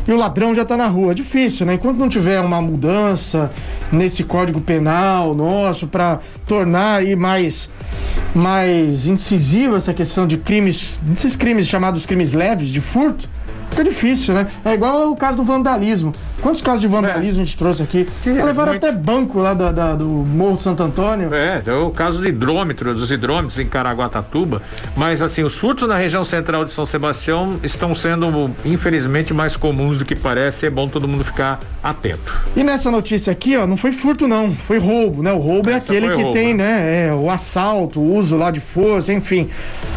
e 0.05 0.11
o 0.11 0.17
ladrão 0.17 0.53
já 0.53 0.63
está 0.63 0.75
na 0.75 0.87
rua. 0.87 1.15
Difícil, 1.15 1.65
né? 1.65 1.75
Enquanto 1.75 1.97
não 1.97 2.09
tiver 2.09 2.41
uma 2.41 2.61
mudança 2.61 3.49
nesse 3.89 4.21
código 4.21 4.59
penal 4.59 5.33
nosso 5.33 5.87
para 5.87 6.19
tornar 6.45 6.97
aí 6.97 7.15
mais 7.15 7.69
mais 8.33 9.07
incisiva 9.07 9.77
essa 9.77 9.93
questão 9.93 10.25
de 10.25 10.37
crimes, 10.37 10.99
desses 11.01 11.35
crimes 11.35 11.67
chamados 11.67 12.05
crimes 12.05 12.31
leves 12.31 12.69
de 12.69 12.79
furto, 12.79 13.29
Fica 13.71 13.83
difícil, 13.83 14.33
né? 14.33 14.47
É 14.63 14.73
igual 14.73 15.09
o 15.09 15.15
caso 15.15 15.37
do 15.37 15.43
vandalismo. 15.43 16.13
Quantos 16.41 16.61
casos 16.61 16.81
de 16.81 16.87
vandalismo 16.87 17.39
é. 17.39 17.43
a 17.43 17.45
gente 17.45 17.57
trouxe 17.57 17.81
aqui? 17.81 18.07
Que 18.21 18.31
levaram 18.31 18.73
muito... 18.73 18.85
até 18.85 18.95
banco 18.95 19.39
lá 19.39 19.53
da, 19.53 19.71
da, 19.71 19.93
do 19.93 20.05
Morro 20.05 20.57
de 20.57 20.63
Santo 20.63 20.83
Antônio. 20.83 21.33
É, 21.33 21.61
é 21.65 21.73
o 21.73 21.89
caso 21.89 22.19
do 22.19 22.27
hidrômetro, 22.27 22.93
dos 22.93 23.11
hidrômetros 23.11 23.59
em 23.59 23.67
Caraguatatuba. 23.67 24.61
Mas 24.95 25.21
assim, 25.21 25.43
os 25.43 25.55
furtos 25.55 25.87
na 25.87 25.95
região 25.95 26.23
central 26.23 26.65
de 26.65 26.71
São 26.71 26.85
Sebastião 26.85 27.59
estão 27.63 27.95
sendo, 27.95 28.53
infelizmente, 28.65 29.33
mais 29.33 29.55
comuns 29.55 29.97
do 29.99 30.05
que 30.05 30.15
parece. 30.15 30.65
É 30.65 30.69
bom 30.69 30.87
todo 30.87 31.07
mundo 31.07 31.23
ficar 31.23 31.59
atento. 31.83 32.41
E 32.55 32.63
nessa 32.63 32.91
notícia 32.91 33.31
aqui, 33.31 33.55
ó, 33.55 33.65
não 33.65 33.77
foi 33.77 33.91
furto, 33.91 34.27
não. 34.27 34.53
Foi 34.53 34.79
roubo, 34.79 35.23
né? 35.23 35.31
O 35.31 35.37
roubo 35.37 35.69
é 35.69 35.73
Essa 35.73 35.93
é 35.93 35.97
aquele 35.97 36.15
que 36.15 36.21
roubo, 36.21 36.33
tem, 36.33 36.53
né? 36.53 36.61
né? 36.61 37.07
É, 37.07 37.13
o 37.13 37.29
assalto, 37.29 37.99
o 37.99 38.17
uso 38.17 38.35
lá 38.35 38.51
de 38.51 38.59
força, 38.59 39.13
enfim. 39.13 39.49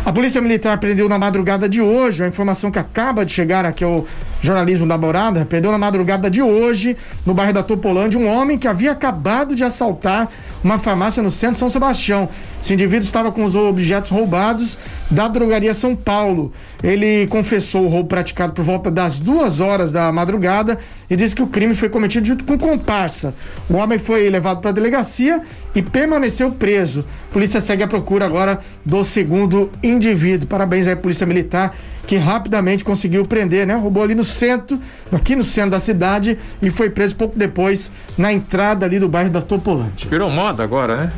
A 0.04 0.12
Polícia 0.12 0.40
Militar 0.40 0.78
prendeu 0.78 1.08
na 1.08 1.18
madrugada 1.18 1.68
de 1.68 1.80
hoje 1.80 2.22
a 2.22 2.28
informação 2.28 2.70
que 2.70 2.78
acaba 2.78 3.24
de 3.24 3.32
chegar 3.32 3.63
Que 3.72 3.85
é 3.85 3.87
o 3.87 4.05
jornalismo 4.40 4.87
da 4.87 4.98
Morada, 4.98 5.44
perdeu 5.44 5.72
na 5.72 5.79
madrugada 5.79 6.31
de 6.31 6.42
hoje, 6.42 6.96
no 7.24 7.33
bairro 7.33 7.53
da 7.53 7.62
Topolândia, 7.62 8.18
um 8.18 8.27
homem 8.27 8.59
que 8.59 8.68
havia 8.68 8.92
acabado 8.92 9.55
de 9.57 9.64
assaltar 9.64 10.29
uma 10.62 10.79
farmácia 10.79 11.22
no 11.22 11.31
centro 11.31 11.55
de 11.55 11.59
São 11.61 11.70
Sebastião. 11.70 12.29
Esse 12.64 12.72
indivíduo 12.72 13.05
estava 13.05 13.31
com 13.31 13.44
os 13.44 13.55
objetos 13.55 14.11
roubados 14.11 14.79
da 15.11 15.29
drogaria 15.29 15.74
São 15.74 15.94
Paulo. 15.94 16.50
Ele 16.83 17.27
confessou 17.27 17.85
o 17.85 17.88
roubo 17.88 18.09
praticado 18.09 18.55
por 18.55 18.64
volta 18.64 18.90
das 18.90 19.20
duas 19.20 19.61
horas 19.61 19.92
da 19.92 20.11
madrugada 20.11 20.79
e 21.11 21.14
disse 21.14 21.37
que 21.37 21.42
o 21.42 21.46
crime 21.46 21.74
foi 21.74 21.90
cometido 21.90 22.27
junto 22.27 22.42
com 22.42 22.57
comparsa. 22.57 23.35
O 23.68 23.74
homem 23.74 23.98
foi 23.98 24.31
levado 24.31 24.62
para 24.62 24.70
a 24.70 24.72
delegacia 24.72 25.42
e 25.74 25.83
permaneceu 25.83 26.53
preso. 26.53 27.05
A 27.31 27.35
polícia 27.35 27.61
segue 27.61 27.83
a 27.83 27.87
procura 27.87 28.24
agora 28.24 28.59
do 28.83 29.05
segundo 29.05 29.70
indivíduo. 29.83 30.48
Parabéns 30.48 30.87
aí, 30.87 30.96
Polícia 30.96 31.27
Militar, 31.27 31.77
que 32.07 32.16
rapidamente 32.16 32.83
conseguiu 32.83 33.27
prender, 33.27 33.66
né? 33.66 33.74
Roubou 33.74 34.03
ali 34.03 34.14
no 34.14 34.24
centro, 34.24 34.81
aqui 35.12 35.37
no 35.37 35.44
centro 35.44 35.72
da 35.72 35.81
cidade 35.81 36.38
e 36.62 36.70
foi 36.70 36.88
preso 36.88 37.14
pouco 37.14 37.38
depois 37.38 37.90
na 38.16 38.33
entrada 38.33 38.87
ali 38.87 38.98
do 38.98 39.09
bairro 39.09 39.29
da 39.29 39.42
Topolândia. 39.42 40.09
Virou 40.09 40.31
moda 40.31 40.62
agora, 40.62 40.96
né? 40.96 41.12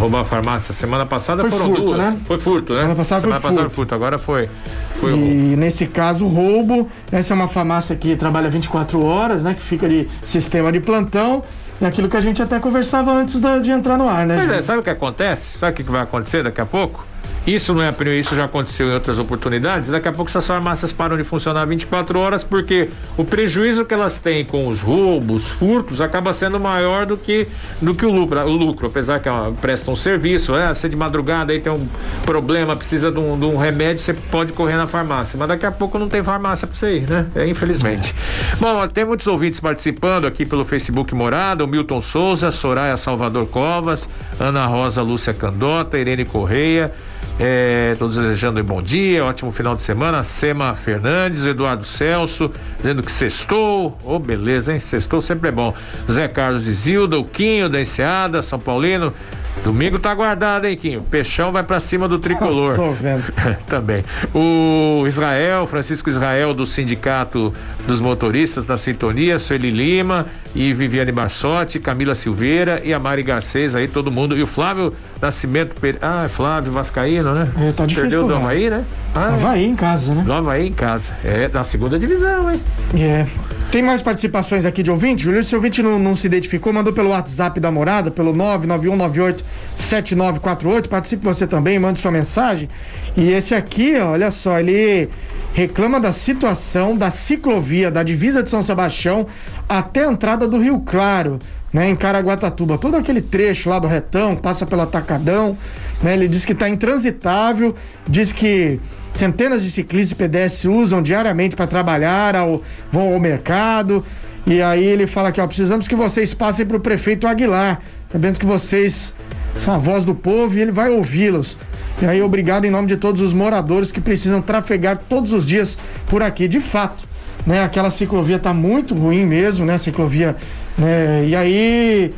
Roubar 0.00 0.20
a 0.20 0.24
farmácia. 0.24 0.72
Semana 0.72 1.04
passada 1.04 1.42
foi 1.42 1.50
foram 1.50 1.66
furto, 1.66 1.82
duas. 1.82 1.98
Né? 1.98 2.16
Foi 2.24 2.38
furto, 2.38 2.72
né? 2.72 2.80
Semana 2.80 2.96
passada 2.96 3.20
Semana 3.20 3.40
foi 3.40 3.50
passada 3.50 3.68
furto. 3.68 3.94
Agora 3.94 4.18
foi, 4.18 4.48
foi 4.96 5.10
e 5.10 5.14
roubo. 5.14 5.56
nesse 5.58 5.86
caso, 5.86 6.26
roubo. 6.26 6.88
Essa 7.12 7.34
é 7.34 7.36
uma 7.36 7.48
farmácia 7.48 7.94
que 7.94 8.16
trabalha 8.16 8.48
24 8.48 9.04
horas, 9.04 9.44
né? 9.44 9.52
Que 9.52 9.60
fica 9.60 9.86
de 9.86 10.08
sistema 10.22 10.72
de 10.72 10.80
plantão. 10.80 11.42
É 11.82 11.86
aquilo 11.86 12.08
que 12.08 12.16
a 12.16 12.20
gente 12.20 12.42
até 12.42 12.58
conversava 12.58 13.12
antes 13.12 13.40
da, 13.40 13.58
de 13.58 13.70
entrar 13.70 13.98
no 13.98 14.08
ar, 14.08 14.26
né? 14.26 14.36
Pois 14.36 14.50
é, 14.50 14.62
sabe 14.62 14.80
o 14.80 14.82
que 14.82 14.90
acontece? 14.90 15.58
Sabe 15.58 15.72
o 15.72 15.84
que 15.84 15.90
vai 15.90 16.02
acontecer 16.02 16.42
daqui 16.42 16.60
a 16.60 16.66
pouco? 16.66 17.06
Isso 17.46 17.72
não 17.72 17.82
é 17.82 17.90
isso 18.18 18.36
já 18.36 18.44
aconteceu 18.44 18.88
em 18.88 18.92
outras 18.92 19.18
oportunidades. 19.18 19.90
Daqui 19.90 20.08
a 20.08 20.12
pouco 20.12 20.30
essas 20.30 20.46
farmácias 20.46 20.92
param 20.92 21.16
de 21.16 21.24
funcionar 21.24 21.64
24 21.64 22.18
horas 22.18 22.44
porque 22.44 22.90
o 23.16 23.24
prejuízo 23.24 23.84
que 23.84 23.94
elas 23.94 24.18
têm 24.18 24.44
com 24.44 24.68
os 24.68 24.80
roubos, 24.80 25.46
furtos, 25.48 26.00
acaba 26.00 26.34
sendo 26.34 26.60
maior 26.60 27.06
do 27.06 27.16
que 27.16 27.48
do 27.80 27.94
que 27.94 28.04
o 28.04 28.10
lucro. 28.10 28.40
O 28.40 28.52
lucro, 28.52 28.86
apesar 28.86 29.20
que 29.20 29.28
ela 29.28 29.52
presta 29.52 29.90
um 29.90 29.96
serviço, 29.96 30.54
é, 30.54 30.72
você 30.74 30.88
de 30.88 30.96
madrugada 30.96 31.52
aí 31.52 31.60
tem 31.60 31.72
um 31.72 31.88
problema, 32.24 32.76
precisa 32.76 33.10
de 33.10 33.18
um, 33.18 33.38
de 33.38 33.46
um 33.46 33.56
remédio, 33.56 34.00
você 34.02 34.12
pode 34.12 34.52
correr 34.52 34.76
na 34.76 34.86
farmácia. 34.86 35.38
Mas 35.38 35.48
daqui 35.48 35.64
a 35.64 35.72
pouco 35.72 35.98
não 35.98 36.08
tem 36.08 36.22
farmácia 36.22 36.66
para 36.66 36.76
você 36.76 36.98
ir, 36.98 37.10
né? 37.10 37.26
É, 37.34 37.46
infelizmente. 37.46 38.14
Bom, 38.60 38.86
tem 38.86 39.04
muitos 39.04 39.26
ouvintes 39.26 39.60
participando 39.60 40.26
aqui 40.26 40.44
pelo 40.44 40.64
Facebook 40.64 41.14
Morada, 41.14 41.64
o 41.64 41.68
Milton 41.68 42.00
Souza, 42.00 42.50
Soraya 42.50 42.96
Salvador 42.96 43.46
Covas, 43.48 44.08
Ana 44.38 44.66
Rosa 44.66 45.02
Lúcia 45.02 45.32
Candota, 45.32 45.98
Irene 45.98 46.24
Correia. 46.24 46.92
É, 47.42 47.96
todos 47.98 48.18
desejando 48.18 48.60
um 48.60 48.62
bom 48.62 48.82
dia, 48.82 49.24
ótimo 49.24 49.50
final 49.50 49.74
de 49.74 49.82
semana. 49.82 50.22
Sema 50.22 50.74
Fernandes, 50.74 51.42
Eduardo 51.46 51.86
Celso, 51.86 52.52
dizendo 52.76 53.02
que 53.02 53.10
sextou. 53.10 53.96
Ô, 54.04 54.16
oh, 54.16 54.18
beleza, 54.18 54.74
hein? 54.74 54.78
Sextou 54.78 55.22
sempre 55.22 55.48
é 55.48 55.52
bom. 55.52 55.74
Zé 56.10 56.28
Carlos 56.28 56.68
Isilda, 56.68 57.18
o 57.18 57.24
Quinho 57.24 57.70
da 57.70 57.80
Enseada, 57.80 58.42
São 58.42 58.58
Paulino. 58.60 59.14
Domingo 59.62 59.98
tá 59.98 60.14
guardado, 60.14 60.66
hein, 60.66 60.76
Quinho? 60.76 61.02
Peixão 61.02 61.52
vai 61.52 61.62
para 61.62 61.78
cima 61.80 62.08
do 62.08 62.18
tricolor. 62.18 62.76
Tô 62.76 62.92
vendo. 62.92 63.24
Também. 63.66 64.02
O 64.34 65.04
Israel, 65.06 65.66
Francisco 65.66 66.08
Israel, 66.08 66.54
do 66.54 66.64
Sindicato 66.64 67.52
dos 67.86 68.00
Motoristas 68.00 68.66
da 68.66 68.78
Sintonia, 68.78 69.38
Sueli 69.38 69.70
Lima 69.70 70.26
e 70.54 70.72
Viviane 70.72 71.12
Massotti, 71.12 71.78
Camila 71.78 72.14
Silveira 72.14 72.80
e 72.84 72.94
a 72.94 72.98
Mari 72.98 73.22
Garcês 73.22 73.74
aí, 73.74 73.86
todo 73.86 74.10
mundo. 74.10 74.36
E 74.36 74.42
o 74.42 74.46
Flávio 74.46 74.94
Nascimento. 75.20 75.76
Ah, 76.00 76.26
Flávio 76.28 76.72
Vascaíno, 76.72 77.34
né? 77.34 77.44
É, 77.58 77.72
tá 77.72 77.84
difícil 77.84 78.02
Perdeu 78.10 78.26
pro 78.26 78.36
Havaí, 78.36 78.70
né? 78.70 78.84
Ah, 79.14 79.34
Havaí 79.34 79.64
em 79.66 79.76
casa, 79.76 80.14
né? 80.14 80.32
Havaí 80.32 80.68
em 80.68 80.72
casa. 80.72 81.12
É, 81.22 81.48
na 81.48 81.64
segunda 81.64 81.98
divisão, 81.98 82.50
hein? 82.50 82.62
É. 82.94 83.26
Tem 83.70 83.82
mais 83.82 84.02
participações 84.02 84.64
aqui 84.64 84.82
de 84.82 84.90
ouvinte? 84.90 85.22
Júlio, 85.22 85.44
se 85.44 85.54
o 85.54 85.58
ouvinte 85.58 85.80
não, 85.80 85.96
não 85.96 86.16
se 86.16 86.26
identificou, 86.26 86.72
mandou 86.72 86.92
pelo 86.92 87.10
WhatsApp 87.10 87.60
da 87.60 87.70
morada, 87.70 88.10
pelo 88.10 88.32
991987948. 88.32 90.88
Participe 90.88 91.24
você 91.24 91.46
também, 91.46 91.78
mande 91.78 92.00
sua 92.00 92.10
mensagem. 92.10 92.68
E 93.16 93.30
esse 93.30 93.54
aqui, 93.54 93.96
olha 93.96 94.32
só, 94.32 94.58
ele 94.58 95.08
reclama 95.52 96.00
da 96.00 96.12
situação 96.12 96.96
da 96.96 97.10
ciclovia 97.10 97.90
da 97.90 98.02
divisa 98.02 98.42
de 98.42 98.48
São 98.48 98.62
Sebastião 98.62 99.26
até 99.68 100.04
a 100.04 100.12
entrada 100.12 100.46
do 100.46 100.58
Rio 100.58 100.80
Claro, 100.80 101.38
né, 101.72 101.88
em 101.88 101.96
Caraguatatuba. 101.96 102.78
Todo 102.78 102.96
aquele 102.96 103.20
trecho 103.20 103.68
lá 103.68 103.78
do 103.78 103.88
retão, 103.88 104.36
passa 104.36 104.66
pelo 104.66 104.82
Atacadão, 104.82 105.56
né? 106.02 106.14
Ele 106.14 106.28
diz 106.28 106.44
que 106.44 106.52
está 106.52 106.68
intransitável, 106.68 107.74
diz 108.08 108.32
que 108.32 108.80
centenas 109.14 109.62
de 109.62 109.70
ciclistas 109.70 110.12
e 110.12 110.14
pedestres 110.14 110.64
usam 110.64 111.02
diariamente 111.02 111.56
para 111.56 111.66
trabalhar, 111.66 112.34
ao, 112.36 112.62
vão 112.90 113.12
ao 113.12 113.20
mercado. 113.20 114.04
E 114.46 114.62
aí 114.62 114.84
ele 114.84 115.06
fala 115.06 115.30
que 115.30 115.40
ó, 115.40 115.46
precisamos 115.46 115.86
que 115.86 115.94
vocês 115.94 116.32
passem 116.32 116.64
para 116.64 116.76
o 116.76 116.80
prefeito 116.80 117.26
Aguilar, 117.26 117.80
sabendo 118.08 118.38
que 118.38 118.46
vocês 118.46 119.14
são 119.58 119.74
a 119.74 119.78
voz 119.78 120.04
do 120.04 120.14
povo 120.14 120.56
e 120.56 120.60
ele 120.60 120.72
vai 120.72 120.90
ouvi-los. 120.90 121.56
E 122.00 122.06
aí, 122.06 122.22
obrigado 122.22 122.64
em 122.64 122.70
nome 122.70 122.88
de 122.88 122.96
todos 122.96 123.20
os 123.20 123.32
moradores 123.32 123.92
que 123.92 124.00
precisam 124.00 124.40
trafegar 124.40 125.00
todos 125.08 125.32
os 125.32 125.46
dias 125.46 125.78
por 126.06 126.22
aqui. 126.22 126.48
De 126.48 126.60
fato, 126.60 127.04
né? 127.46 127.62
Aquela 127.62 127.90
ciclovia 127.90 128.38
tá 128.38 128.54
muito 128.54 128.94
ruim 128.94 129.26
mesmo, 129.26 129.66
né? 129.66 129.76
Ciclovia, 129.76 130.36
né? 130.78 131.24
E 131.26 131.36
aí 131.36 132.14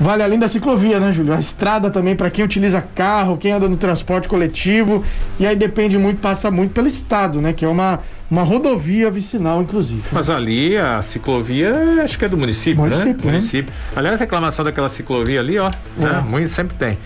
vale 0.00 0.22
além 0.22 0.38
da 0.38 0.48
ciclovia, 0.48 0.98
né, 0.98 1.12
Júlio? 1.12 1.34
A 1.34 1.38
estrada 1.38 1.90
também 1.90 2.16
para 2.16 2.30
quem 2.30 2.42
utiliza 2.42 2.80
carro, 2.80 3.36
quem 3.36 3.52
anda 3.52 3.68
no 3.68 3.76
transporte 3.76 4.26
coletivo, 4.26 5.04
e 5.38 5.46
aí 5.46 5.54
depende 5.54 5.98
muito, 5.98 6.22
passa 6.22 6.50
muito 6.50 6.72
pelo 6.72 6.88
estado, 6.88 7.38
né, 7.40 7.52
que 7.52 7.66
é 7.66 7.68
uma 7.68 8.00
uma 8.30 8.42
rodovia 8.42 9.10
vicinal, 9.10 9.60
inclusive. 9.60 10.02
Mas 10.12 10.30
ali 10.30 10.76
a 10.76 11.02
ciclovia, 11.02 11.74
acho 12.04 12.18
que 12.18 12.24
é 12.24 12.28
do 12.28 12.36
município, 12.38 12.80
Município, 12.82 13.08
né? 13.12 13.24
né? 13.24 13.32
Município. 13.32 13.74
Aliás, 13.96 14.20
a 14.20 14.24
reclamação 14.24 14.64
daquela 14.64 14.88
ciclovia 14.88 15.40
ali, 15.40 15.58
ó, 15.58 15.70
né? 15.96 16.24
Muito, 16.28 16.48
sempre 16.50 16.76
tem. 16.76 16.98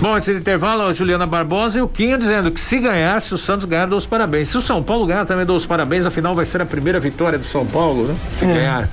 Bom, 0.00 0.14
antes 0.14 0.28
do 0.28 0.38
intervalo, 0.38 0.82
a 0.82 0.92
Juliana 0.92 1.26
Barbosa 1.26 1.78
e 1.78 1.82
o 1.82 1.88
Quinho 1.88 2.16
dizendo 2.16 2.50
que 2.50 2.60
se 2.60 2.78
ganhar, 2.78 3.20
se 3.22 3.34
o 3.34 3.38
Santos 3.38 3.64
ganhar, 3.66 3.86
dou 3.86 3.98
os 3.98 4.06
parabéns. 4.06 4.48
Se 4.48 4.56
o 4.56 4.62
São 4.62 4.82
Paulo 4.82 5.06
ganhar, 5.06 5.26
também 5.26 5.44
dou 5.44 5.56
os 5.56 5.66
parabéns, 5.66 6.06
afinal 6.06 6.34
vai 6.34 6.46
ser 6.46 6.62
a 6.62 6.66
primeira 6.66 6.98
vitória 6.98 7.38
do 7.38 7.44
São 7.44 7.66
Paulo, 7.66 8.08
né? 8.08 8.16
Se 8.30 8.44
É. 8.44 8.54
ganhar. 8.54 8.88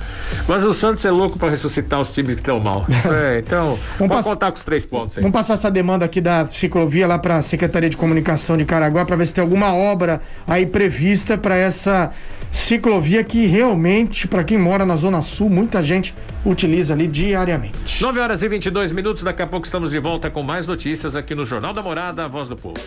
Mas 0.46 0.64
o 0.64 0.74
Santos 0.74 1.04
é 1.04 1.10
louco 1.10 1.38
para 1.38 1.48
ressuscitar 1.50 2.00
os 2.00 2.12
times 2.12 2.34
que 2.34 2.40
estão 2.40 2.60
mal. 2.60 2.84
Isso 2.88 3.08
é, 3.12 3.38
então, 3.38 3.78
Vamos 3.98 4.14
pode 4.14 4.26
contar 4.26 4.50
com 4.52 4.58
os 4.58 4.64
três 4.64 4.84
pontos 4.84 5.16
aí. 5.16 5.22
Vamos 5.22 5.34
passar 5.36 5.54
essa 5.54 5.70
demanda 5.70 6.04
aqui 6.04 6.20
da 6.20 6.46
ciclovia 6.48 7.06
lá 7.06 7.18
para 7.18 7.38
a 7.38 7.42
Secretaria 7.42 7.88
de 7.88 7.96
Comunicação 7.96 8.56
de 8.56 8.64
Caraguá 8.64 9.04
para 9.06 9.16
ver 9.16 9.26
se 9.26 9.34
tem 9.34 9.42
alguma 9.42 9.72
obra 9.74 10.20
aí 10.46 10.66
prevista 10.66 11.38
para 11.38 11.56
essa 11.78 12.10
ciclovia 12.50 13.22
que 13.22 13.46
realmente, 13.46 14.26
para 14.26 14.42
quem 14.42 14.58
mora 14.58 14.84
na 14.84 14.96
Zona 14.96 15.22
Sul, 15.22 15.48
muita 15.48 15.82
gente 15.82 16.14
utiliza 16.44 16.94
ali 16.94 17.06
diariamente. 17.06 18.02
9 18.02 18.20
horas 18.20 18.42
e 18.42 18.48
22 18.48 18.90
minutos, 18.90 19.22
daqui 19.22 19.42
a 19.42 19.46
pouco 19.46 19.66
estamos 19.66 19.92
de 19.92 19.98
volta 19.98 20.28
com 20.30 20.42
mais 20.42 20.66
notícias 20.66 21.14
aqui 21.14 21.34
no 21.34 21.46
Jornal 21.46 21.72
da 21.72 21.82
Morada, 21.82 22.24
a 22.24 22.28
Voz 22.28 22.48
do 22.48 22.56
Povo. 22.56 22.80